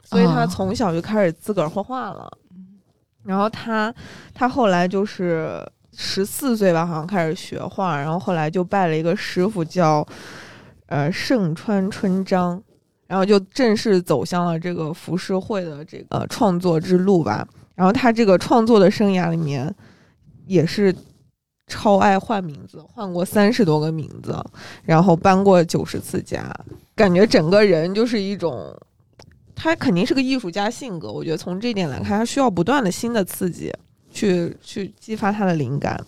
[0.05, 2.31] 所以他啊从小就开始自个儿画画了。
[3.25, 3.95] 然后他
[4.35, 10.07] 他后来就是十四岁吧，好像开始学画，然后后来就拜了一个师傅叫
[10.89, 12.63] 呃盛川春章，
[13.07, 17.49] 然后就正式走向了这个浮世绘的这个、呃、创作之路吧。
[17.75, 19.75] 然后他这个创作的生涯里面
[20.47, 20.95] 也是
[21.69, 24.37] 超爱换名字，换过三十多个名字，
[24.83, 26.53] 然后搬过九十次家，
[26.97, 28.75] 感觉整个人就是一种，
[29.55, 31.13] 他肯定是个艺术家性格。
[31.13, 33.73] 我觉得从这一点来看，他需要不断的新的刺激，
[34.11, 36.03] 去去激发他的灵感。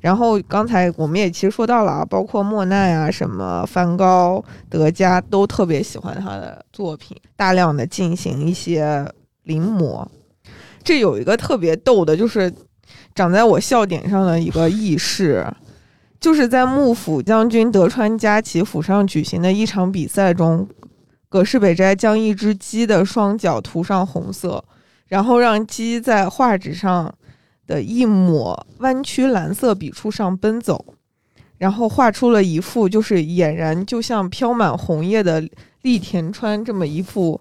[0.00, 9.06] 然后刚才我们也其实说到了啊，包括莫奈啊、什么梵高、德加都特别喜欢他的作品，大量的进行一些
[9.44, 10.04] 临摹。
[10.82, 12.52] 这有一个特别逗的，就是
[13.16, 15.50] 长在我笑点上的一个轶事，
[16.20, 20.68] 就是在幕府将军德川家齐府上举行的一场比赛中，
[21.30, 24.62] 葛饰北斋将一只鸡的双脚涂上红色，
[25.08, 27.12] 然后让鸡在画纸上
[27.66, 30.84] 的一抹弯曲蓝色笔触上奔走，
[31.56, 35.42] 然后画出了一幅就是俨然就像飘满红叶的
[35.80, 37.40] 立田川这么一幅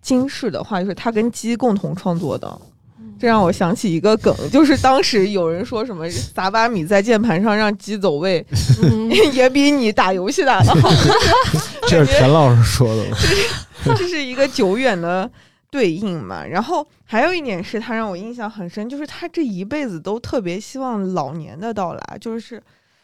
[0.00, 2.58] 惊世的画，就是他跟鸡共同创作的。
[3.22, 8.44] 这让我想起一个梗，就是当时有人说什么撒把米在键盘上让鸡走位，
[8.82, 10.90] 嗯 也比你打游戏打的好。
[11.86, 13.16] 这是田老师说的吗？
[13.96, 15.30] 这是一个久远的
[15.70, 16.44] 对应嘛。
[16.44, 22.60] 然后还有一点是他让我印象很深，就是他这一辈子都特别希望老年的到来，就是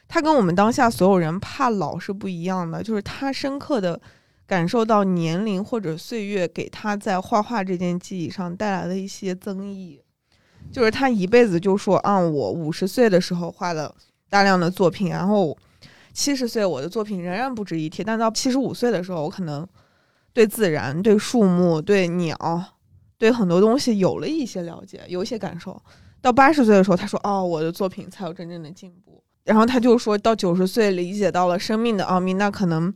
[0.09, 4.01] 他跟我们当下所有人怕老是不一样的，就是他深刻的
[4.49, 10.01] 感受到年龄或者岁月给他在画画这件技艺上带来的一些增益。
[10.71, 13.95] 就是他一辈子就说啊，我五十岁的时候画了
[14.29, 15.57] 大量的作品，然后
[16.13, 19.67] 七十岁我的作品仍然不值一提，但到七十五岁的时候，我可能
[20.33, 22.37] 对自然、对树木、对鸟、
[23.17, 25.81] 对很多东西有了一些了解，有一些感受。
[26.21, 32.93] 到八十岁的时候，他说：“哦，我的作品才有真正的进步。”然后他就说到九十岁理解到了生命的奥秘，那可能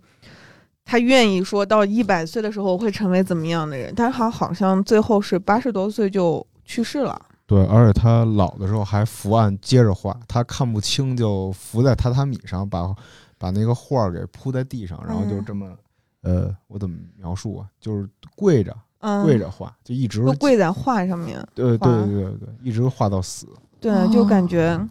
[0.84, 7.20] 他愿意说到一百岁的时候会成为怎么样的人，但他好像最后是八十多岁就去世了。
[7.52, 12.96] 对，而且他老的时候还伏案接着画，他看不清就伏在榻榻米上，把
[13.36, 15.76] 把那个画儿给铺在地上，然后就嗯这么，
[16.22, 17.66] 呃，我怎么描述啊？
[17.78, 21.46] 就是跪着嗯，跪着画，就一直就跪在画上面。
[21.54, 23.46] 对对对对对，一直画到死。
[23.78, 24.88] 对，就感觉哦，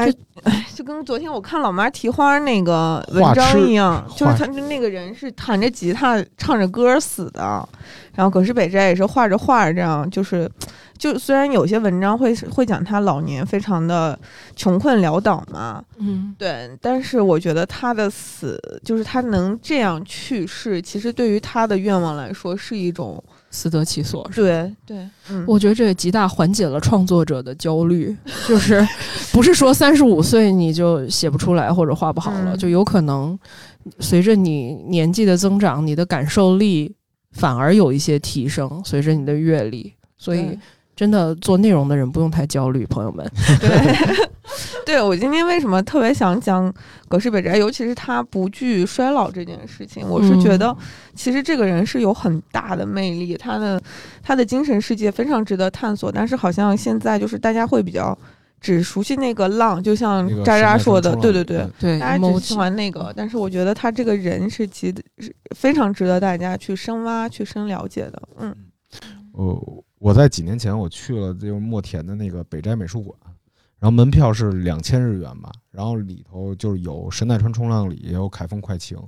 [0.00, 0.12] 哎
[0.44, 7.68] 哎，就跟昨天我看老妈提花那个文章一样，就是画他那个人是弹着吉他唱着歌死的，
[8.14, 10.50] 然后葛饰北斋也是画着画这样，就是
[10.96, 14.18] 就虽然有些文章会会讲他老年非常的
[14.56, 24.40] 穷困潦倒嘛，嗯，对，但是我觉得他的死，就是他能这样去世，其实对于他的愿望来说是一种自得其所是。
[24.40, 28.16] 对对，嗯，我觉得这也极大缓解了创作者的焦虑，
[28.48, 28.86] 就是
[29.32, 32.56] 不是说三十五岁你就写不出来或者画不好了，嗯。
[32.56, 33.38] 就有可能
[33.98, 36.94] 随着你年纪的增长，你的感受力
[37.32, 40.58] 反而有一些提升，随着你的阅历，所以对
[41.00, 43.26] 真的做内容的人不用太焦虑，朋友们。
[43.58, 44.20] 对，
[44.84, 46.70] 对我今天为什么特别想讲
[47.08, 50.76] 葛饰北斋，尤其是他不惧衰老这件事情，我是觉得
[51.14, 53.80] 其实这个人是有很大的魅力，他的
[54.22, 58.14] 他的精神世界非常值得探索，但是好像现在就是大家会比较
[58.60, 61.60] 只熟悉那个浪，就像渣渣说的，对对对。
[61.60, 68.22] 嗯对，大家只喜欢那个，但是我觉得他这个人是极是非常值得大家去深挖、去深了解的。
[68.38, 68.54] 嗯
[69.32, 73.14] 哦，我在几年前我去了就是墨田的那个北斋美术馆，
[73.78, 78.98] 然后门票是两千日元吧，然后里头就是有神奈川冲浪里，也有凯风快晴，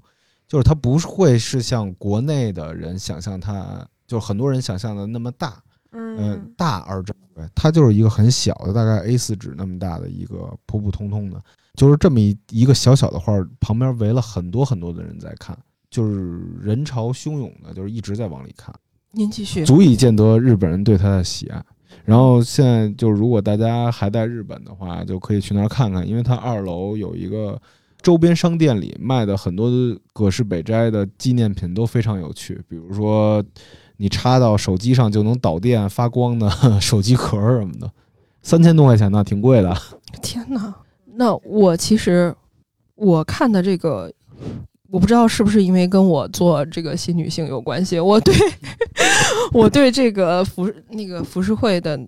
[0.46, 11.42] 就是它不会是像国内的人想象它，就是很多人想象的那么大，呃嗯，大而珍贵，它就是一个很小的，大概 A 四纸那么大的一个普普通通的，
[11.74, 18.74] 就是这么一一个小小的画，旁边围了很多很多的人在看，就是人潮汹涌的，就是一直在往里看。
[19.12, 19.64] 您继续。
[19.64, 21.62] 足以见得日本人对他的喜爱。
[22.04, 27.60] 然后现在就如果大家还在日本的话，就可以去那儿看看，因为它二楼有一个
[28.00, 33.44] 周边商店里卖的很多的葛饰北斋的纪念品都非常有趣，比如说
[33.98, 37.88] 你插到手机上就能导电发光的 手机壳儿什么的，
[38.42, 39.72] 三千多块钱呢，挺贵的。
[40.20, 40.74] 天哪！
[41.14, 42.34] 那我其实
[42.96, 44.12] 我看的这个，
[44.92, 47.98] 我不知道是不是因为跟我做这个新女性有关系。
[47.98, 48.34] 我对
[49.50, 51.98] 我对这个服那个服饰会的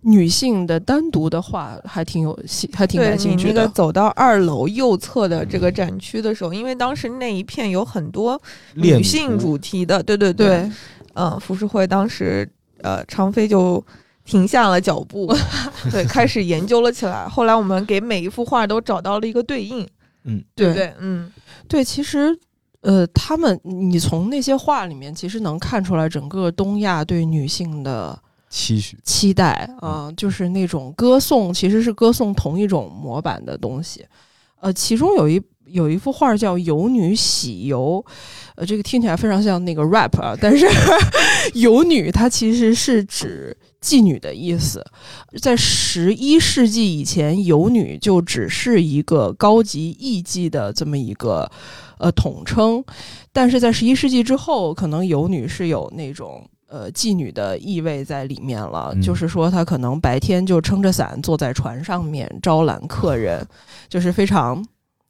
[0.00, 3.54] 女性的单独的画还挺有兴，还挺对感兴趣的。
[3.54, 8.40] 那个走到二楼右侧的这个展区的时候，因为当时那一片有很多
[8.74, 10.68] 女性主题的，对对对，
[11.14, 12.48] 嗯，服饰会当时
[12.80, 13.80] 呃，常飞就
[14.24, 15.32] 停下了脚步，
[15.92, 17.28] 对，开始研究了起来。
[17.28, 19.86] 后来我们给每一幅画都找到了一个对应，
[20.54, 20.94] 对不对对？
[21.00, 21.32] 嗯，
[21.68, 22.38] 对，其实。
[22.82, 34.04] 呃，他们，你从那些话里面，其实能看出来整个东亚对女性的期许，期待啊、就是那种歌颂，其实是歌颂同一种模板的东西。
[34.58, 38.04] 呃，其中有一有一幅画叫《游女喜游》，
[38.56, 40.66] 呃，这个听起来非常像那个 rap 啊，但是
[41.54, 44.84] 游女它其实是指妓女的意思。
[45.40, 51.50] 在十一世纪以前，游女就只是一个高级艺妓的这么一个
[51.98, 52.84] 呃统称，
[53.32, 56.48] 但是在十一世纪之后，可能游女是有那种。
[56.72, 63.46] 呃，妓女的意味在里面了，嗯就是说她可能白天就撑着伞坐在船上面招揽客人，
[63.90, 64.64] 就是非常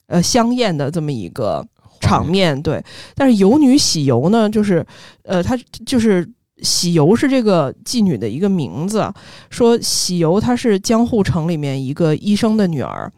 [0.09, 1.65] 呃香艳的这么一个
[2.13, 2.61] 场面。
[2.63, 4.85] 对，但是游女喜游呢，就是
[5.23, 6.29] 呃，她就是
[6.63, 9.13] 喜游是这个妓女的一个名字，
[9.51, 13.11] 说喜游她是江户城里面一个医生的女儿。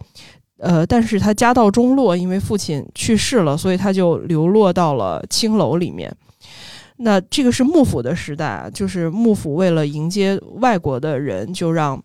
[0.59, 6.15] 呃，但是她家道中落，因为父亲去世了，所以她就流落到了青楼里面。
[6.99, 12.01] 那这个是幕府的时代，就是幕府为了迎接外国的人，就让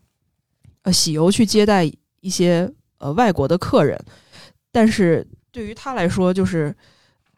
[0.82, 1.88] 呃喜游去接待
[2.20, 3.96] 一些呃外国的客人，
[4.72, 6.74] 但是对于他来说，就是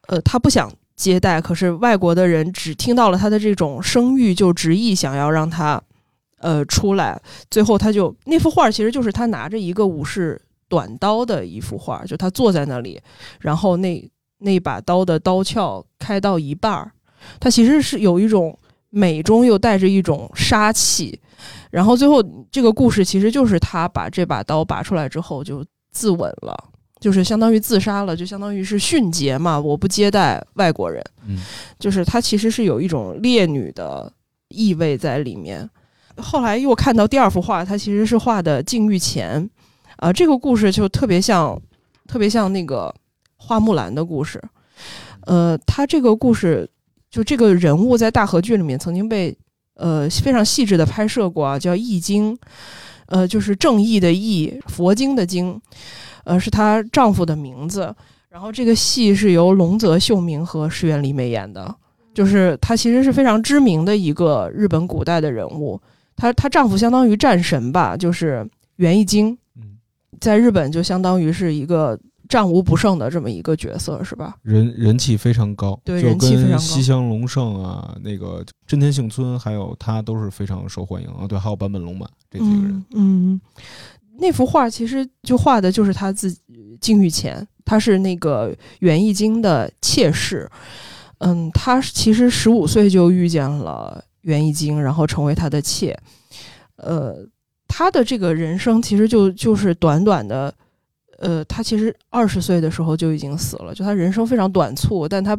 [0.08, 5.82] 呃他不想接待，可是外国的人只听到了他的这种声誉，就执意想要让他
[6.38, 7.20] 呃出来，
[7.50, 13.00] 最后他就那幅画其实就是他拿着一个武士短刀的一幅画，就他坐在那里，
[13.40, 16.90] 然后那那把刀的刀鞘开到一半儿。
[17.38, 18.58] 它其实是有一种
[18.90, 21.16] 美中又带着一种杀气，
[21.70, 22.20] 然后最后
[22.50, 26.70] 这个故事其实就是他把这把刀拔出来之后就自刎了，
[27.02, 29.58] 就是相当于自杀了，就相当于是殉节嘛。
[29.58, 31.36] 我不接待外国人，嗯，
[31.78, 34.10] 就是他其实是有一种烈女的
[34.48, 35.68] 意味在里面。
[36.16, 39.50] 后来又看到第二幅画，它其实是画的禁欲前，
[39.96, 41.60] 啊，这个故事就特别像，
[42.06, 42.94] 特别像那个
[43.36, 44.40] 花木兰的故事。
[45.26, 46.70] 呃，他这个故事。
[47.12, 49.36] 就这个人物在大河剧里面曾经被
[49.74, 52.34] 呃非常细致的拍摄过啊，叫易经，
[53.04, 55.60] 呃，就是正义的义，佛经的经，
[56.24, 57.94] 呃，是她丈夫的名字。
[58.28, 61.74] 然后这个戏是由龙泽秀明和石原里美演的，
[62.14, 65.80] 就是她其实是非常知名的一个日本古代的人物。
[66.16, 69.36] 她她丈夫相当于战神吧，就是源义经，
[70.20, 71.98] 在日本就相当于是一个。
[72.28, 74.36] 战无不胜的这么一个角色是吧？
[74.40, 76.58] 人人气非常高，对，人气非常高。
[76.58, 81.26] 西乡隆盛啊，那个真田幸村，还有他都是非常受欢迎啊。
[81.28, 82.84] 对，还有坂本龙马这几个人。
[82.94, 83.38] 嗯，
[84.22, 90.48] 那幅画其实就画的就是他自己境遇前，他是那个源义经的妾室。
[91.18, 95.98] 嗯，他其实十五岁就遇见了源义经，然后成为他的妾。
[96.76, 97.26] 呃，
[97.66, 100.54] 他的这个人生其实就就是短短的。
[101.18, 105.36] 呃，他其实二十岁的时候就已经死了，就他人生非常短促，但他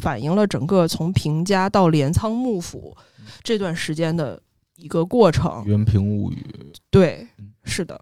[0.00, 2.96] 反映了整个从平家到镰仓幕府
[3.42, 4.40] 这段时间的
[4.76, 5.48] 一个过程。
[5.64, 6.44] 《原平物语》
[6.90, 7.28] 对，
[7.62, 8.00] 是的，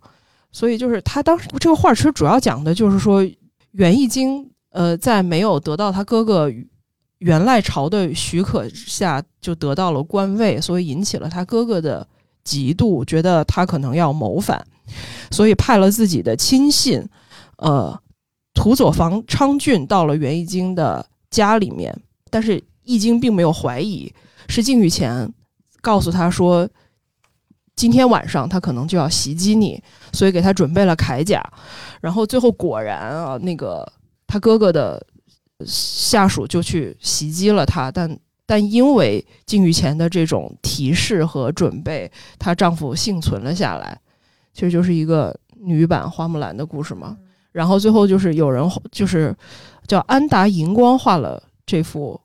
[0.51, 3.23] 所以就是他当时这个画其实主要讲的就是说，
[3.73, 6.51] 源义经呃在没有得到他哥哥
[7.19, 12.07] 源赖朝的许可下就得到了官位，所以引起了他哥哥的
[12.45, 14.65] 嫉妒，觉得他可能要谋反。
[15.31, 17.07] 所以派了自己的亲信，
[17.59, 18.01] 呃，
[18.55, 21.95] 土佐房昌俊到了源义经的家里面，
[22.31, 24.11] 但是义经并没有怀疑，
[24.49, 25.31] 是靖御前
[25.83, 26.67] 告诉他说，
[27.79, 29.81] 今天晚上他可能就要袭击你，
[30.13, 31.41] 所以给他准备了铠甲，
[32.01, 33.89] 然后最后果然啊，那个
[34.27, 35.01] 他哥哥的
[35.65, 43.97] 下属就去袭击了他，但但因为金玉前的这种提示和准备，她丈夫幸存了下来。
[44.53, 47.17] 其实就是一个女版花木兰的故事嘛，
[47.53, 49.33] 然后最后就是有人就是
[49.87, 52.21] 叫安达荧光画了这幅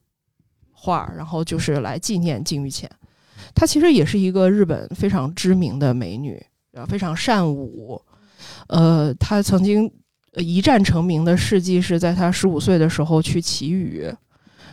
[0.72, 2.90] 画，然后就是来纪念金玉浅。
[3.54, 6.42] 她其实也是一个日本非常知名的美女，
[6.88, 8.02] 非常善舞。
[8.68, 9.92] 呃，她曾经
[10.36, 14.14] 一战成名的事迹是在她十五岁的时候去祈雨，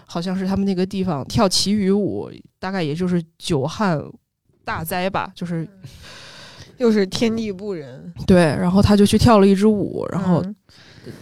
[0.07, 4.03] 好像是他们那个地方跳祈雨舞，大概也就是久旱
[4.65, 5.69] 大灾吧，就是。
[6.79, 10.43] 又是天地不仁，对，然后她就去跳了一支舞，然后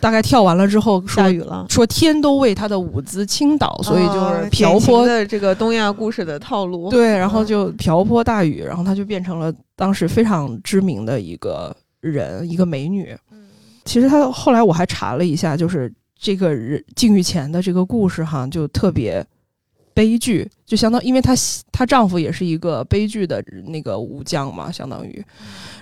[0.00, 6.90] 大概跳完了之后下雨了，说天都为他的舞姿倾倒，所以就是瓢泼的这个东亚故事的套路。
[6.90, 13.16] 对，然后就瓢泼大雨，然后他就变成了当时非常知名的一个人，一个美女。
[13.84, 19.24] 其实他后来我还查了一下，就是这个人境遇前的这个故事哈，就特别。
[19.98, 21.34] 悲剧就相当，因为她
[21.72, 25.24] 她丈夫也是一个悲剧的那个武将嘛，相当于，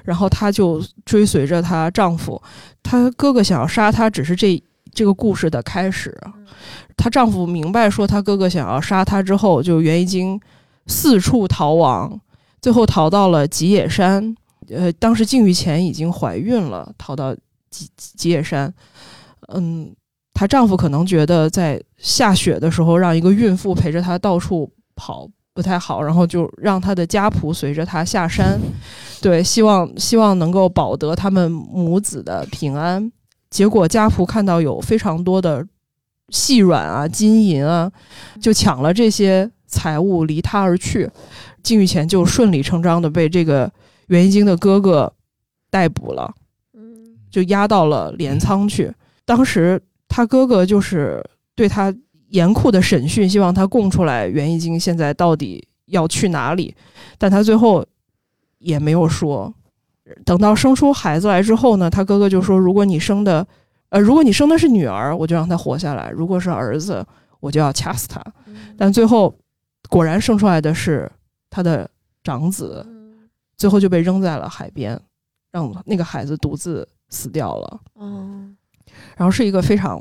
[0.05, 2.41] 然后她就追随着她丈夫，
[2.83, 4.63] 她哥哥想要杀她，只是这
[4.95, 6.19] 这个故事的开始。
[6.97, 10.41] 她丈夫明白说她哥哥想要杀她之后，就袁一经
[10.87, 12.19] 四处逃亡，
[12.63, 14.35] 最后逃到了吉野山。
[14.71, 17.35] 呃，当时境遇前已经怀孕了，逃到
[17.69, 18.73] 吉吉野山。
[19.49, 19.95] 嗯。
[20.39, 28.61] 她丈夫可能觉得在下雪的时候让一个孕妇陪着她到处跑不太好，然后就让她的家仆随着她下山，
[29.23, 33.11] 对，希望希望能够保得他们母子的平安。
[33.49, 35.67] 结果家仆看到有非常多的
[36.29, 37.91] 细软啊、金银啊，
[38.39, 41.11] 就抢了这些财物离他而去。
[41.63, 43.73] 境遇前就顺理成章的被这个
[44.09, 45.11] 袁一经的哥哥
[45.71, 46.31] 逮捕了，
[47.31, 48.93] 就押到了镰仓去。
[49.25, 49.83] 当时。
[50.09, 51.95] 他哥哥就是对他
[52.29, 56.75] 严酷的审讯，希望他供出来袁一经现在到底要去哪里，
[57.19, 57.85] 但他最后
[58.59, 59.53] 也没有说。
[60.25, 63.45] 等到生出孩子来之后呢，他哥哥就说：“如果你生的，
[63.89, 67.05] 呃，如果你生的是女儿，我就让她活下来；如果是儿子，
[67.41, 68.23] 我就要掐死他。”
[68.79, 69.35] 但最后
[69.89, 71.11] 果然生出来的是
[71.51, 71.91] 他的
[72.23, 75.01] 长子，嗯最后就被扔在了海边，
[75.51, 77.81] 让那个孩子独自死掉了。
[77.99, 78.56] 嗯
[79.17, 79.99] 然后是一个非常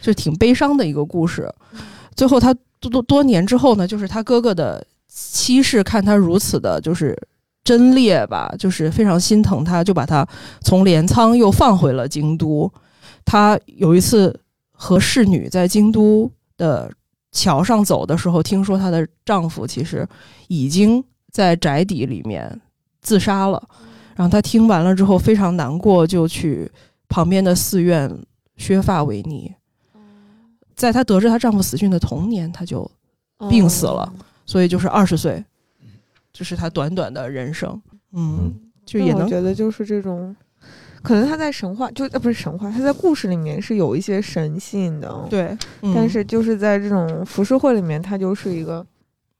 [0.00, 1.50] 就是挺悲伤的一个故事。
[1.72, 1.80] 嗯
[2.16, 7.14] 最后他多多多年之后呢，就是他哥哥的妻室看他如此的，就是
[7.62, 10.26] 贞烈吧，就是非常心疼他，就把他
[10.62, 12.72] 从镰仓又放回了京都。
[13.26, 14.34] 他有一次
[14.72, 16.90] 和侍女在京都的
[17.32, 20.08] 桥上走的时候，听说她的丈夫其实
[20.48, 22.58] 已经在宅邸里面
[23.02, 23.62] 自杀了。
[24.14, 26.70] 然后她听完了之后非常难过，就去
[27.10, 28.10] 旁边的寺院
[28.56, 29.54] 削发为尼。
[30.74, 32.90] 在她得知她丈夫死讯的同年，她就
[33.48, 34.12] 病死了
[34.44, 35.44] 所以就是二十岁，
[36.32, 37.80] 这是她短短的人生。
[38.12, 38.54] 嗯，
[38.84, 40.34] 就也能我觉得就是这种，
[41.02, 48.86] 可能他在神话就呃不是神话，他在故事里面是有一些神性的，，对，嗯但是就是在这种浮世绘里面，他就是一个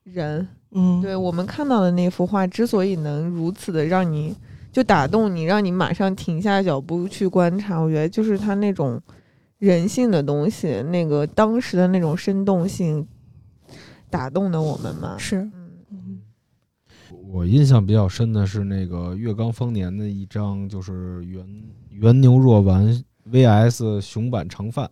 [0.03, 0.47] 人。
[0.71, 4.35] 嗯，对我们看到的那幅画，之所以能如此的让你
[4.77, 9.01] 就打动你，让你马上停下脚步去观察，我觉得就是他那种
[9.57, 13.07] 人性的东西，那个当时的那种生动性
[14.07, 15.17] 打动的我们嘛。
[15.17, 15.71] 是，嗯。
[15.89, 16.21] 嗯
[17.25, 24.87] 我印象比较深的是那个月冈丰年的一张，就是原原牛若丸 VS 熊版长饭，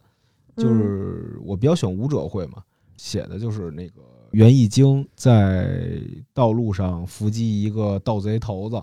[0.57, 2.63] 就是我比较喜欢武者会嘛，
[2.97, 6.01] 写的就是那个袁义经在
[6.33, 8.81] 道路上伏击一个盗贼头子，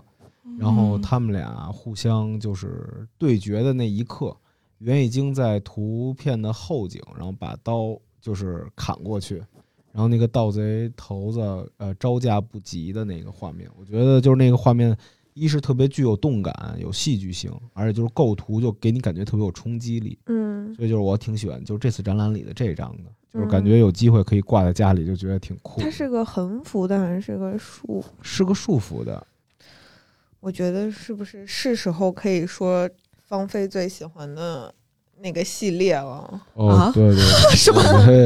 [0.59, 4.35] 然后他们俩互相就是对决的那一刻，
[4.79, 9.37] 袁已经在图片的后景，然后把刀就是砍过去，
[9.91, 11.39] 然后那个盗贼头子
[11.77, 14.95] 呃招架不及的那个画面，我觉得就是那个画面，
[15.33, 25.85] 一是特别具有动感、有戏剧性，而且就是构图就给你感觉特别有冲击力，嗯，所以就是我挺喜欢就是这次展览里的这张的，就是感觉有机会可以挂在家里，就觉得挺酷的。
[25.85, 28.03] 它是个横幅的还是个竖？
[28.21, 29.25] 是个竖幅的，
[30.43, 32.89] 我觉得是不是是时候可以说
[33.25, 34.73] 芳菲最喜欢的
[35.19, 36.41] 那个系列了？
[36.55, 37.23] 哦，啊对对，
[37.55, 37.81] 什么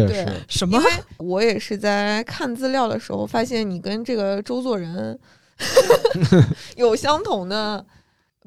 [0.07, 0.83] 对，什么因？
[0.83, 5.17] 为我也是在看资料的时候发现你跟这个周作人
[6.75, 7.85] 有相同的，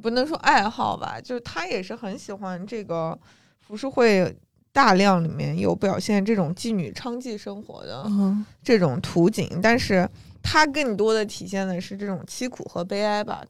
[0.02, 3.16] 不能说爱好吧，就是他也是很喜欢这个
[3.60, 4.36] 浮世绘
[4.72, 10.08] 大量里面有表现这种妓女娼妓生活的嗯这种图景，但是
[10.42, 13.44] 他更多的体现的是这种凄苦和悲哀吧。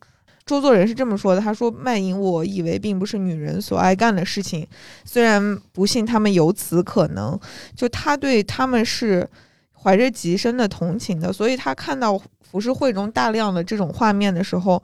[0.50, 4.66] 周作人是这么说的，他说：“卖淫，我以为并不是女人所爱干的事情，
[5.04, 7.38] 虽然不信他们有此可能，
[7.76, 9.30] 就他对他们是
[9.72, 14.82] 怀着极深的同情的，所以他看到浮世绘中大量的这种画面的时候，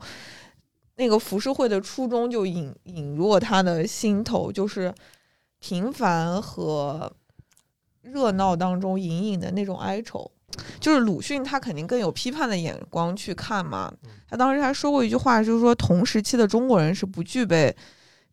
[0.95, 4.95] 那个浮世绘的初衷就引引入他的心头，就是
[5.59, 7.11] 平凡和
[8.03, 10.31] 热闹当中隐隐的那种哀愁。
[10.79, 13.91] 就是鲁迅，他肯定更有批判的眼光去看嘛。
[14.29, 17.75] 他当时还说过一句话，就是说同时期的中国人是不具备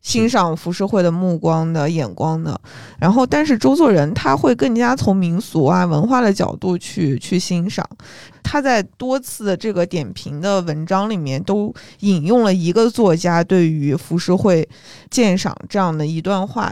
[0.01, 2.59] 欣赏浮世绘的目光的眼光的。
[2.99, 7.87] 然后，但是周作人他会更加从民俗啊、文化的角度去去欣赏。
[8.43, 14.67] 他在多次的这个点评的文章里面，都引用了一个作家对于浮世绘
[15.09, 16.71] 鉴赏这样的一段话。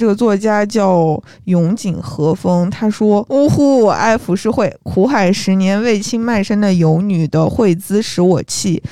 [0.00, 8.82] 这个作家叫永井和风，他说：“呜呼，我爱浮世绘，苦海十年为卿卖身的游女的绘姿使我气，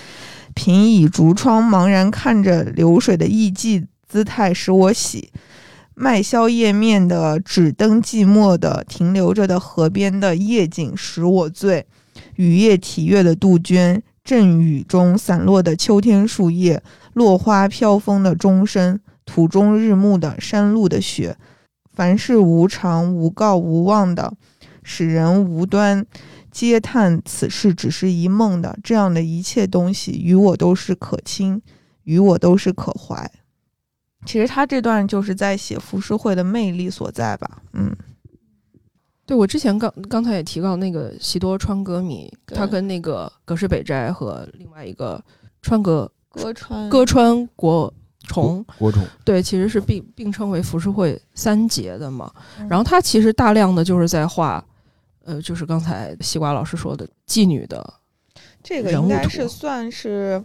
[0.55, 5.31] 凭倚竹窗茫然看着流水的艺妓姿态使我喜。”
[5.95, 11.85] 麦硝叶面的纸灯寂寞的停留着的河边的夜景使我醉，
[12.37, 16.81] 雨夜体月的杜鹃，阵雨中散落的秋天树叶，
[17.13, 21.37] 落花飘风的钟声，土中日暮的山路的雪，
[21.93, 24.35] 凡是无常、无告、无望的，
[24.83, 26.05] 使人无端
[26.51, 31.63] 嗟叹此事只是一梦的，这样的一切东西，与我都是可亲，
[32.05, 33.31] 与我都是可怀。
[34.25, 37.91] 其实他这段就是在写浮世绘的魅力所在吧，嗯，
[39.27, 45.21] 对，我之前刚刚才也提到那个喜多川歌迷，他跟那个葛饰北斋和另外一个
[45.61, 46.89] 川歌歌川。
[46.89, 47.93] 歌川国
[48.29, 48.65] 虫，
[49.25, 52.33] 对，其实是并并称为浮世绘三杰的嘛。
[52.59, 54.65] 嗯然后他其实大量的就是在画，
[55.25, 57.95] 呃，就是刚才西瓜老师说的妓女的，
[58.63, 60.43] 这个应该是算是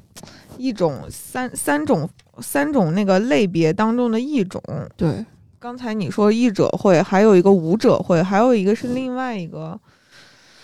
[0.57, 2.09] 一种三三种
[2.39, 4.61] 三种那个类别当中的一种。
[4.95, 5.25] 对，
[5.59, 9.79] 刚才你说译者会，还有一个舞者会，还有一个是另外一个，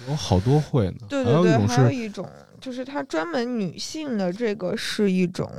[0.07, 5.49] 有好多会呢，对对对，还有一种是还有一种就是它专门女性的这个是一种，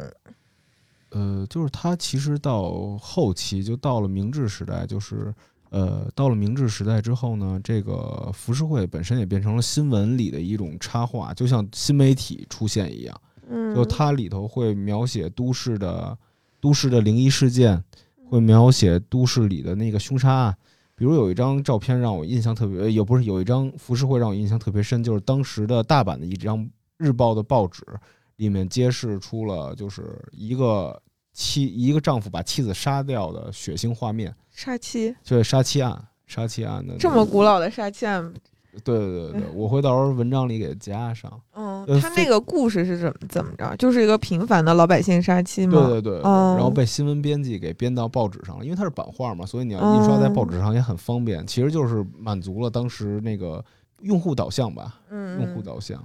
[1.14, 5.32] 呃，就是它其实到后期就到了明治时代，就是
[5.70, 13.20] 呃，到了明治时代之后呢，这个浮世绘本身也变成了新闻里的一种插画，就像新媒体出现一样。
[13.48, 16.18] 嗯，就它里头会描写都市的
[16.60, 17.82] 都市的灵异事件，
[18.28, 20.56] 会描写都市里的那个凶杀案。
[20.96, 27.84] 比如有一张照片让我印象特别，也不是有一张浮世绘让我印象特别深，就是当时的大阪的一张日报的报纸
[28.36, 31.00] 里面揭示出了就是一个
[31.32, 36.02] 妻一个丈夫把妻子杀掉的血腥画面，杀妻就是杀妻案。
[36.26, 38.32] 杀妻案的这么古老的杀妻案，
[38.82, 41.30] 对对对对，我会到时候文章里给它加上。
[41.52, 43.76] 嗯呃，他那个故事是怎么怎么着？
[43.76, 45.72] 就是一个平凡的老百姓杀妻吗？
[45.72, 51.46] 对对对，然后被新闻编辑给编到报纸上了，因为它是版画嘛，所以你要印刷在报纸上也很方便。
[51.46, 53.62] 其实就是满足了当时那个
[54.00, 56.02] 用户导向吧，嗯，用户导向。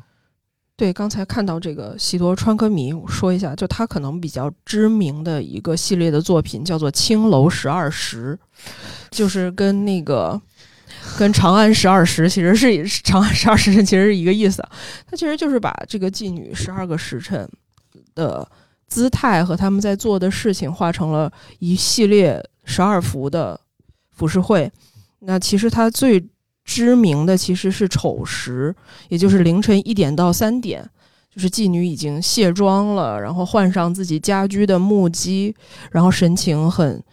[0.80, 8.40] 对，刚才看到这个喜多川歌迷，我说一下，就他可能比较知名的一个系列的作品叫做《青楼十二时》，
[9.12, 10.42] 就是跟那个
[11.18, 12.68] 跟《长安十二时》其实是
[13.04, 14.72] 《长安十二时辰》其实是一个意思啊。
[15.06, 17.46] 它其实就是把这个妓女十二个时辰
[18.16, 18.50] 的
[18.88, 23.60] 姿态和他们在做的事情画成了一系列十二幅的
[24.16, 24.72] 浮世绘。
[25.20, 26.26] 那其实它最
[26.70, 28.76] 知名的其实是丑时，
[29.08, 30.88] 也就是凌晨一点到三点，
[31.34, 35.52] 就是妓女已经卸妆了，然后换上自己家居的木屐，
[35.92, 37.04] 然后神情很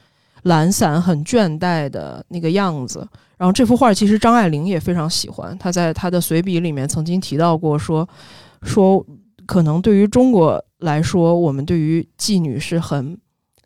[0.43, 3.09] 懒散、很倦怠的那个样子。
[3.39, 8.07] 然后这幅画其实张爱玲也非常喜欢，她在她的随笔里面曾经提到过说，
[8.61, 9.03] 说
[9.47, 13.19] 可能对于中国来说，我们对于妓女是很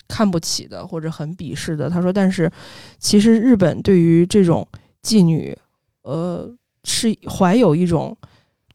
[0.07, 1.91] 看不起的，或者很鄙视的。
[1.91, 2.49] 她说，但是
[3.01, 4.65] 其实日本对于这种
[5.03, 5.57] 妓女，
[6.11, 6.53] 呃，
[6.83, 8.17] 是怀有一种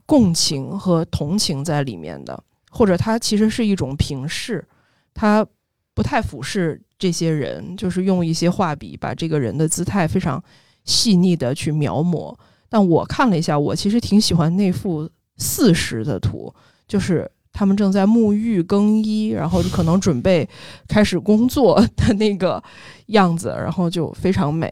[0.06, 4.66] 共情和同情在里面的，或者他其实是一种平视，
[5.14, 5.46] 他
[5.94, 10.42] 不太俯视这些人，就是用一些画笔把这个人的姿态非常
[10.86, 12.34] 细腻的去描摹。
[12.70, 16.54] 但我看了一下，我其实挺喜欢那幅四十的图，
[16.88, 20.48] 就是他们正在沐浴更衣，然后可能准备
[20.88, 22.64] 开始工作的那个
[23.08, 24.72] 样子，然后就非常美，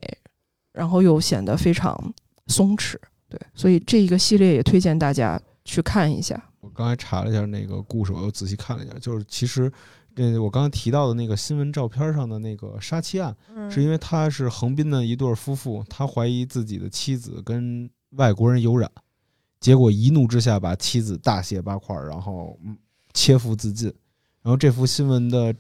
[0.73, 2.13] 然后又显得非常
[2.47, 2.95] 松弛。
[3.29, 6.41] 对，所以这一个系列也推荐大家去看一下。
[6.61, 9.71] 我刚才查了一下那个故事，我又仔细看了一下，就是其实
[10.15, 18.89] 这我刚刚提到的那个新闻照片上的那个杀妻案，嗯是因为他是横滨的一对夫妇，他怀疑自己的妻子跟外国人有染，
[19.59, 22.77] 结果一怒之下把妻子大卸八块，然后嗯
[23.13, 23.91] 切腹自尽。
[24.43, 25.55] 然后这幅新闻的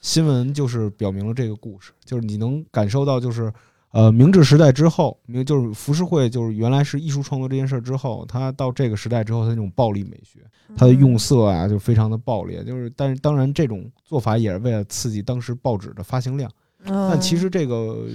[0.00, 3.52] 新闻就是表明了这个故事，就是你能感受到，就是
[3.96, 10.40] 呃明治时代之后，明就是浮世绘，就是原来是艺术创作这件事儿之后，它到这个时代之后，它那种暴力美学，
[10.76, 16.50] 它的用色啊就非常的暴力，就是但是当然这种做法也是为了刺激当时报纸的发行量。
[16.84, 18.06] 嗯，但其实这个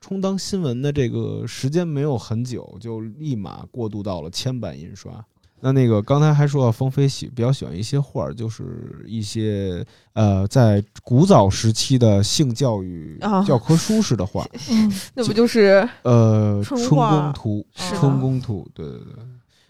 [0.00, 5.22] 充当新闻的这个时间没有很久，就立马过渡到了铅版印刷。
[5.60, 9.84] 那那个刚才还说到芳菲喜比较喜欢一些画儿，就是一些
[10.14, 19.14] 呃在古早时期的性教育啊教科书式的画， 嗯， 那不就是呃，春宫图，春宫图，对对对。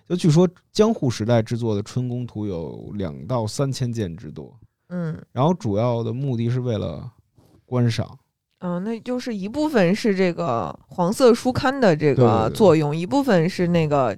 [0.09, 4.53] 就据说江户时代制作的春宫图有两到三千件之多，
[4.89, 7.09] 嗯然后主要的目的是为了
[7.65, 8.19] 观赏。
[8.59, 14.17] 嗯，那就是一部分是这个黄色书刊的这对个对对作用，一部分是那个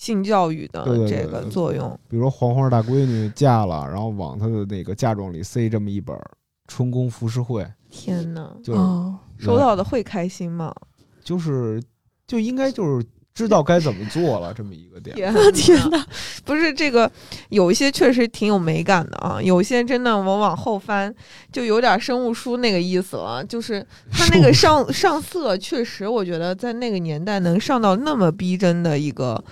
[0.00, 1.90] 性教育的这个对作用。
[2.08, 6.16] 比如说黄花大闺女嫁了，然后往她的那个嫁妆里塞这么一本
[6.68, 10.74] 《春宫浮世绘》，天哪，就是、哦，收到的会开心吗？
[11.22, 11.82] 就是
[12.26, 15.14] 就应该就是知道该怎么做了这么一个点。
[15.14, 16.06] 天 天哪！
[16.46, 17.10] 不是这个，
[17.50, 21.14] 有一些确实挺有美感的啊，有些真的我往后翻
[21.52, 29.44] 就有点生物书那个意思了，就是它那个上上色，确实我觉得在那个年代能上到那么逼真的一个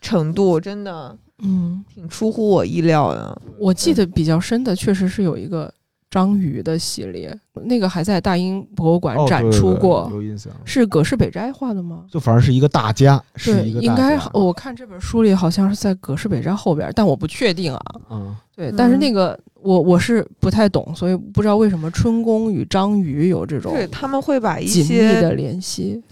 [0.00, 3.40] 程度，真的嗯，挺出乎我意料的。
[3.58, 5.72] 我记得比较深的确实是有一个
[6.10, 10.52] 章鱼的系列，那个还在大英博物馆展哦对对对出过，有印象。
[10.64, 12.04] 是葛饰北斋画的吗？
[12.10, 17.80] 就反正是一个大家，是，一个应该我看这本书里好像是在葛饰北斋后边，但我不确定啊。
[18.10, 26.02] 嗯，对，但是嗯那个我我是不太懂，所以不知道为什么春宫与章鱼有这种对，他们会把一紧密的联系。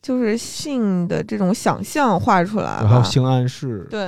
[0.00, 2.88] 就是性的这种想象画出来了。
[2.88, 4.00] 还有性暗示，对，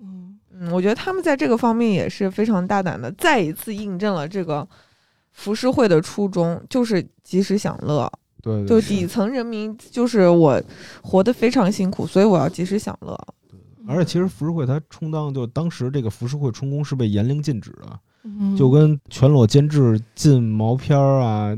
[0.00, 4.66] 嗯，嗯，我觉得他们在这个方面也是非常大胆的，再一次印证了这个
[5.32, 8.10] 浮世绘的初衷，就是及时享乐。
[8.42, 10.62] 对对对就底层人民，就是我
[11.02, 13.18] 活得非常辛苦，所以我要及时享乐。
[13.88, 21.56] 而且其实浮世绘它充当就当时这个浮世绘充公是被严令禁止的，嗯就跟全裸监制禁毛片儿啊，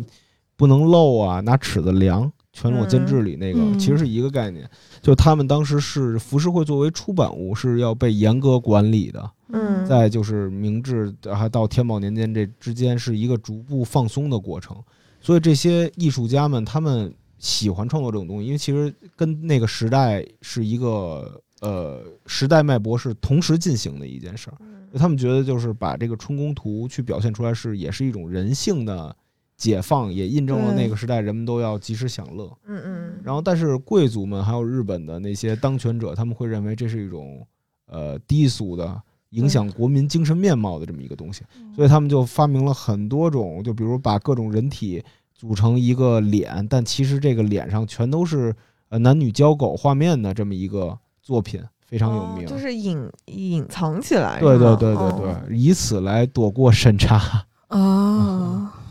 [0.57, 2.30] 不能露啊，拿尺子量，
[2.61, 4.69] 全裸监制里那个，嗯其实是一个概念。
[5.01, 14.77] 就他们当时是浮世绘作为出版物是要被严格管理的，嗯在就是明治还到天宝年间这之间是一个逐步放松的过程。
[15.21, 24.57] 所以这些艺术家们他们喜欢创作这种东西，因为其实跟那个时代是一个呃时代脉搏是同时进行的一件事儿。
[24.61, 29.15] 嗯他们觉得就是把这个春宫图去表现出来是也是一种人性的
[29.59, 32.51] 解放，也印证了那个时代人们都要及时享乐。
[32.65, 37.47] 嗯嗯，然后，但是贵族们还有日本的那些当权者，他们会认为这是一种
[37.89, 41.43] 呃低俗的、影响国民精神面貌的这么一个东西，
[41.75, 45.03] 所以他们就发明了很多种，就比如把各种人体
[45.35, 48.55] 组成一个脸，但其实这个脸上全都是
[48.91, 52.47] 呃男女交狗画面的这么一个作品，非常有名。
[52.47, 55.43] 哦就是隐隐藏起来，对对对对对，哦。
[55.51, 57.45] 以此来躲过审查。
[57.69, 58.73] 啊，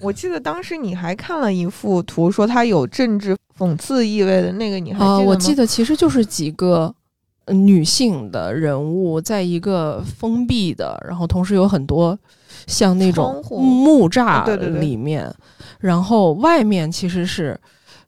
[0.00, 5.24] 我记得当时你还看了一幅图，说它有政治讽刺意味的那个，你还啊，记得吗？
[5.26, 6.94] 我记得其实就是几个
[7.44, 12.18] 呃女性的人物，在一个封闭的，然后同时有很多
[12.66, 15.32] 像那种木栅啊对对对里面，
[15.78, 17.58] 然后外面其实是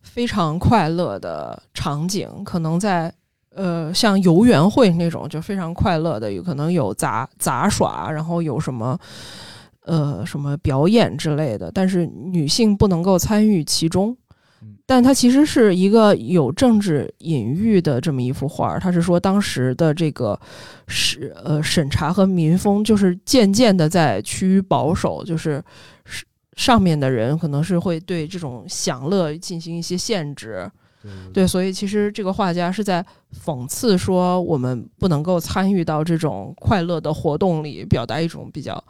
[0.01, 3.13] 非常快乐的场景，可能在。
[3.55, 8.99] 呃，像游园会那种就非常快乐的，有可能有杂杂耍，然后有什么
[9.85, 14.17] 呃什么表演之类的，但是女性不能够参与其中。
[14.87, 18.79] 但它其实是一个有政治隐喻的这么一幅画儿。
[18.79, 20.39] 它是说当时的这个
[20.87, 25.63] 是呃审查和民风，就是渐渐的在趋于保守，就是
[26.05, 26.25] 是
[26.57, 30.71] 上面的人可能是会对这种享乐进行一些限制。
[31.33, 33.05] 对，所以其实这个画家是在
[33.45, 38.83] 讽刺说，我们不能够参与到这种快乐的活动里，表达一种比较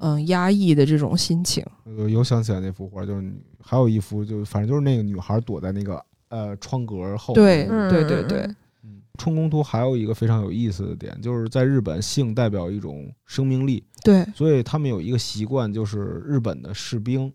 [0.00, 1.64] 嗯压抑的这种心情。
[1.84, 7.44] 呃又想起来那幅画，就是还有一幅，就反正就是那个女孩躲在那个呃窗格后面。
[7.44, 8.40] 对嗯对对对，
[8.82, 17.32] 嗯，春宫图还有一个非常有意思的点，就是在日本，性代表一种生命力，对，所以他们有一个习惯，就是日本的士兵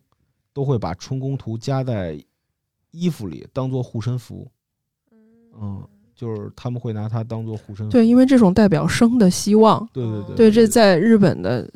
[0.53, 2.23] 都会把春宫图夹在
[2.91, 4.47] 衣服里，当做护身符。
[5.59, 5.81] 嗯，
[6.15, 7.91] 就是他们会拿它当做护身符。
[7.91, 9.85] 对，因为这种代表生的希望。
[9.91, 11.69] 对对对对，这在日本的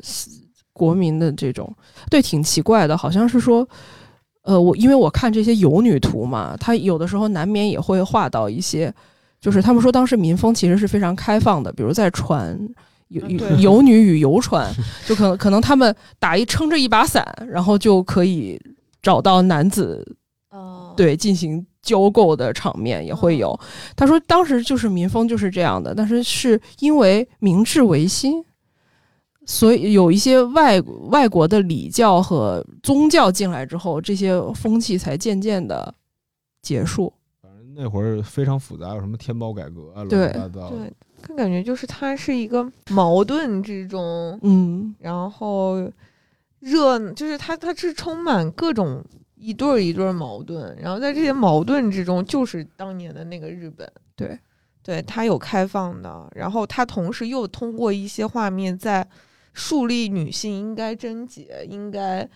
[0.76, 1.74] 国民的这种，
[2.10, 3.66] 对，挺奇怪的，好像是说，
[4.42, 8.92] 呃，我因为我看这些游女图嘛，他有的时候难免也会画到一些，
[9.40, 12.56] 就是他们说当时民风其实是非常开放的，比如在船。
[13.08, 13.22] 游
[13.60, 14.68] 游女与游船，
[15.06, 18.60] 就可能可能他们打一撑着一把伞，然后就可以
[19.00, 20.04] 找到男子
[20.50, 23.56] 哦，对进行交媾的场面也会有。
[23.94, 28.44] 他说当时就是民风就是这样的，但是是因为明治维新，
[29.48, 35.94] 所以有一些外外国的礼教和宗教进来之后，这些风气才渐渐的
[36.60, 37.12] 结束。
[37.40, 40.76] 反正那会儿非常复杂，有什么天宝改革啊，乱对七八糟的。
[40.76, 40.92] 对，
[41.22, 45.88] 更感觉就是它是一个矛盾之中，嗯，然后
[46.58, 49.00] 热，就是它它是充满各种
[49.36, 54.36] 一对儿一对儿矛盾，然后在这些矛盾之中，就是当年的那个日本，对，
[54.82, 59.06] 对，它有开放的，然后它同时又通过一些画面在
[59.56, 62.28] 树立女性应该贞洁，应该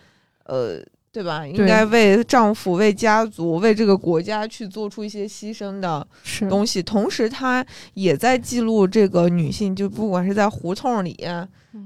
[0.43, 0.83] 呃。
[1.13, 1.45] 对吧？
[1.45, 6.07] 应该为丈夫、为家族、为这个国家去做出一些牺牲的
[6.49, 7.65] 东西，同时她
[7.95, 11.17] 也在记录这个女性，就不管是在胡同里，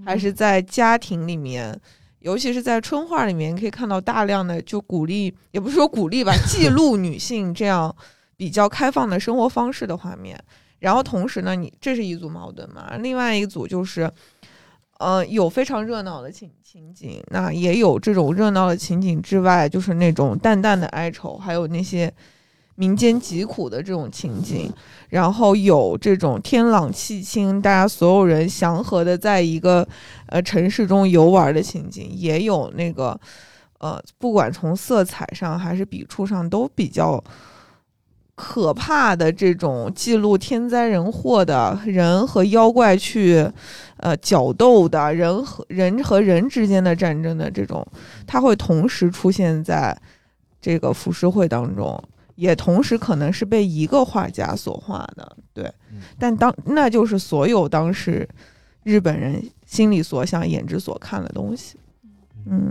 [0.06, 1.76] 还是在家庭里面，
[2.20, 7.96] 尤其是在春画里面，可以看到大量的就鼓励，也不是说鼓励吧，记录女性这样
[8.38, 10.40] 比较开放的生活方式的画面。
[10.78, 14.12] 然后同时呢，你这是一组矛盾嘛，另外一组就是，
[14.98, 22.12] 呃，有非常热闹的情情景，那也有这种热闹的情景之外，就是那种淡淡的哀愁，还有那些
[22.76, 24.72] 民间疾苦的这种情景。
[25.10, 29.86] 然后有这种天朗气清，大家所有人祥和的在一个
[30.28, 33.20] 呃城市中游玩的情景，也有那个
[33.80, 37.22] 呃，不管从色彩上还是笔触上都比较
[38.36, 43.50] 可怕的这种记录天灾人祸的人和妖怪去
[43.98, 47.86] 呃角斗的人和人和人之间的战争的这种，
[48.28, 49.98] 它会同时出现在
[50.62, 52.02] 这个浮世绘当中。
[52.36, 55.64] 也同时可能是被一个画家所画的，对。
[55.94, 58.28] 嗯，但当那就是所有当时
[58.84, 61.78] 日本人心里所想、眼之所看的东西，
[62.46, 62.70] 嗯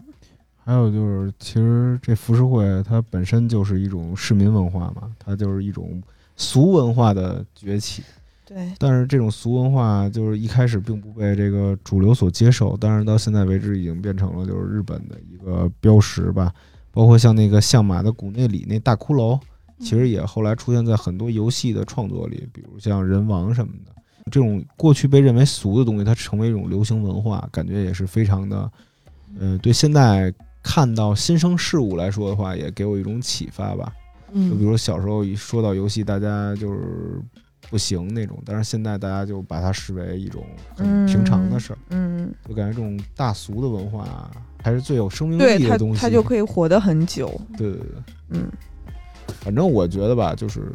[0.64, 6.02] 还有就是，其实这浮世绘它本身就是一种市民文化嘛，它就是一种
[6.36, 8.02] 俗文化的崛起。
[8.46, 16.52] 对，但是这种俗文化就是一开始并不被这个主流所接受，但是到现在为止已经变成了就是日本的一个标识吧。
[16.90, 19.40] 包括像那个相马的古内里那大骷髅，
[19.80, 23.92] 其实也后来出现在很多游戏的创作里，比如像人王什么的。
[24.30, 28.72] 这种过去被认为俗的东西，它成为一种流行文化，感觉也是非常的，
[29.38, 30.32] 呃，对现在
[30.64, 33.92] 看到新生事物来说的话，也给我一种启发吧。
[34.32, 37.20] 就比嗯如小时候一说到游戏，大家就是
[37.70, 40.44] 不行那种，但是现在大家就把它视为一种
[40.74, 44.28] 很平常的事儿，嗯，就感觉这种大俗的文化
[44.60, 46.00] 还是最有生命力的东西。
[46.00, 47.28] 它就可以活得很久。
[47.56, 48.50] 对对对，嗯
[49.40, 50.72] 反正我觉得吧，就是，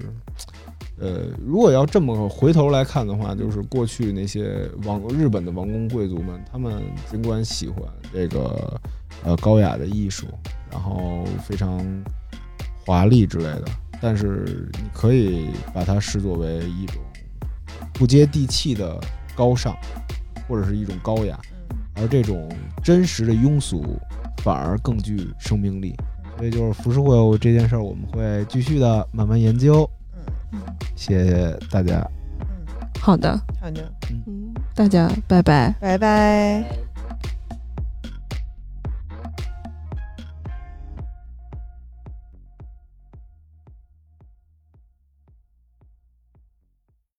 [0.97, 6.81] 呃，如果要这么回头来看的话，就是过去那些王日本的王公贵族们，他们
[7.11, 7.83] 尽管喜欢
[8.13, 8.79] 这个
[9.24, 10.28] 呃高雅的艺术，
[10.72, 11.84] 然后非常
[12.86, 13.65] 华丽之类的，
[14.01, 17.01] 但是你可以把它视作为一种
[17.93, 18.99] 不接地气的
[19.36, 19.76] 高尚，
[20.47, 21.39] 或者是一种高雅，
[21.95, 22.49] 而这种
[22.84, 23.99] 真实的庸俗
[24.43, 25.95] 反而更具生命力。
[26.38, 29.89] 所以就是浮世绘这件事儿，我们会继续的慢慢研究。
[30.95, 31.99] 谢谢大家。
[32.39, 32.65] 嗯，
[33.01, 33.91] 好的，好的，
[34.26, 35.76] 嗯，大家拜拜。
[35.82, 36.88] 拜拜。